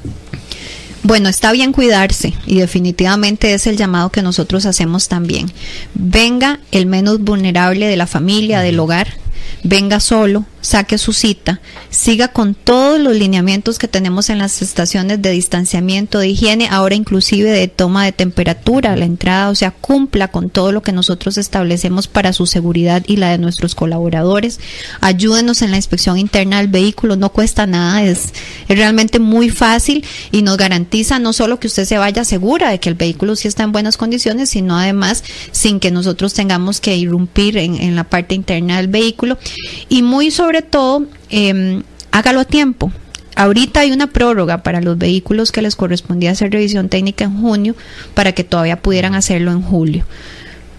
[1.03, 5.51] Bueno, está bien cuidarse y definitivamente es el llamado que nosotros hacemos también.
[5.95, 9.09] Venga el menos vulnerable de la familia, del hogar,
[9.63, 15.23] venga solo, saque su cita, siga con todos los lineamientos que tenemos en las estaciones
[15.23, 19.71] de distanciamiento, de higiene, ahora inclusive de toma de temperatura a la entrada, o sea,
[19.71, 24.61] cumpla con todo lo que nosotros establecemos para su seguridad y la de nuestros colaboradores.
[25.01, 28.33] Ayúdenos en la inspección interna del vehículo, no cuesta nada, es,
[28.69, 32.81] es realmente muy fácil y nos garantiza no solo que usted se vaya segura de
[32.81, 36.97] que el vehículo sí está en buenas condiciones, sino además sin que nosotros tengamos que
[36.97, 39.38] irrumpir en, en la parte interna del vehículo
[39.89, 42.93] y muy sobre todo, eh, hágalo a tiempo.
[43.39, 47.77] Ahorita hay una prórroga para los vehículos que les correspondía hacer revisión técnica en junio
[48.15, 50.05] para que todavía pudieran hacerlo en julio.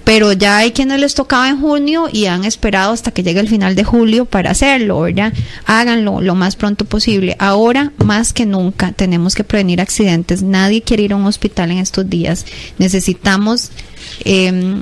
[0.03, 3.47] Pero ya hay quienes les tocaba en junio y han esperado hasta que llegue el
[3.47, 5.31] final de julio para hacerlo, ¿verdad?
[5.67, 7.37] Háganlo lo más pronto posible.
[7.39, 10.41] Ahora, más que nunca, tenemos que prevenir accidentes.
[10.41, 12.45] Nadie quiere ir a un hospital en estos días.
[12.77, 13.69] Necesitamos
[14.25, 14.81] eh,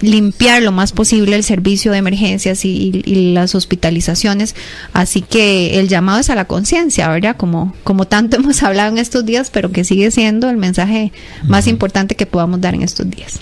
[0.00, 4.54] limpiar lo más posible el servicio de emergencias y, y, las hospitalizaciones.
[4.92, 7.36] Así que el llamado es a la conciencia, ¿verdad?
[7.36, 11.12] Como, como tanto hemos hablado en estos días, pero que sigue siendo el mensaje
[11.44, 13.40] más importante que podamos dar en estos días.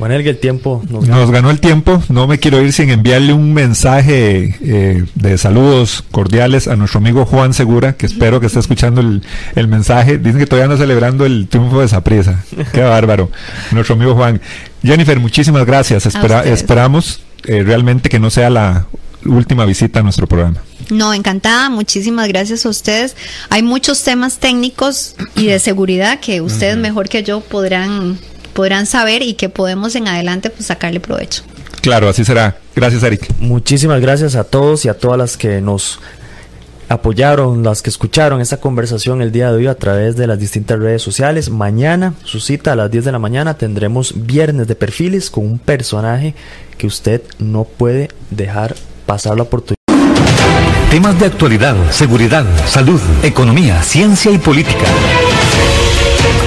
[0.00, 1.20] Juan el tiempo nos ganó.
[1.20, 1.50] nos ganó.
[1.50, 2.02] el tiempo.
[2.08, 7.26] No me quiero ir sin enviarle un mensaje eh, de saludos cordiales a nuestro amigo
[7.26, 9.22] Juan Segura, que espero que esté escuchando el,
[9.54, 10.16] el mensaje.
[10.16, 12.42] Dicen que todavía no celebrando el triunfo de Saprisa.
[12.72, 13.30] Qué bárbaro.
[13.72, 14.40] Nuestro amigo Juan.
[14.82, 16.06] Jennifer, muchísimas gracias.
[16.06, 18.86] Espera, esperamos eh, realmente que no sea la
[19.26, 20.62] última visita a nuestro programa.
[20.88, 21.68] No, encantada.
[21.68, 23.16] Muchísimas gracias a ustedes.
[23.50, 28.18] Hay muchos temas técnicos y de seguridad que ustedes mejor que yo podrán
[28.52, 31.42] podrán saber y que podemos en adelante pues sacarle provecho.
[31.80, 32.58] Claro, así será.
[32.76, 33.26] Gracias, Eric.
[33.38, 35.98] Muchísimas gracias a todos y a todas las que nos
[36.90, 40.78] apoyaron, las que escucharon esta conversación el día de hoy a través de las distintas
[40.78, 41.48] redes sociales.
[41.48, 45.58] Mañana, su cita a las 10 de la mañana, tendremos viernes de perfiles con un
[45.58, 46.34] personaje
[46.76, 48.74] que usted no puede dejar
[49.06, 49.76] pasar la oportunidad.
[50.90, 54.86] Temas de actualidad, seguridad, salud, economía, ciencia y política.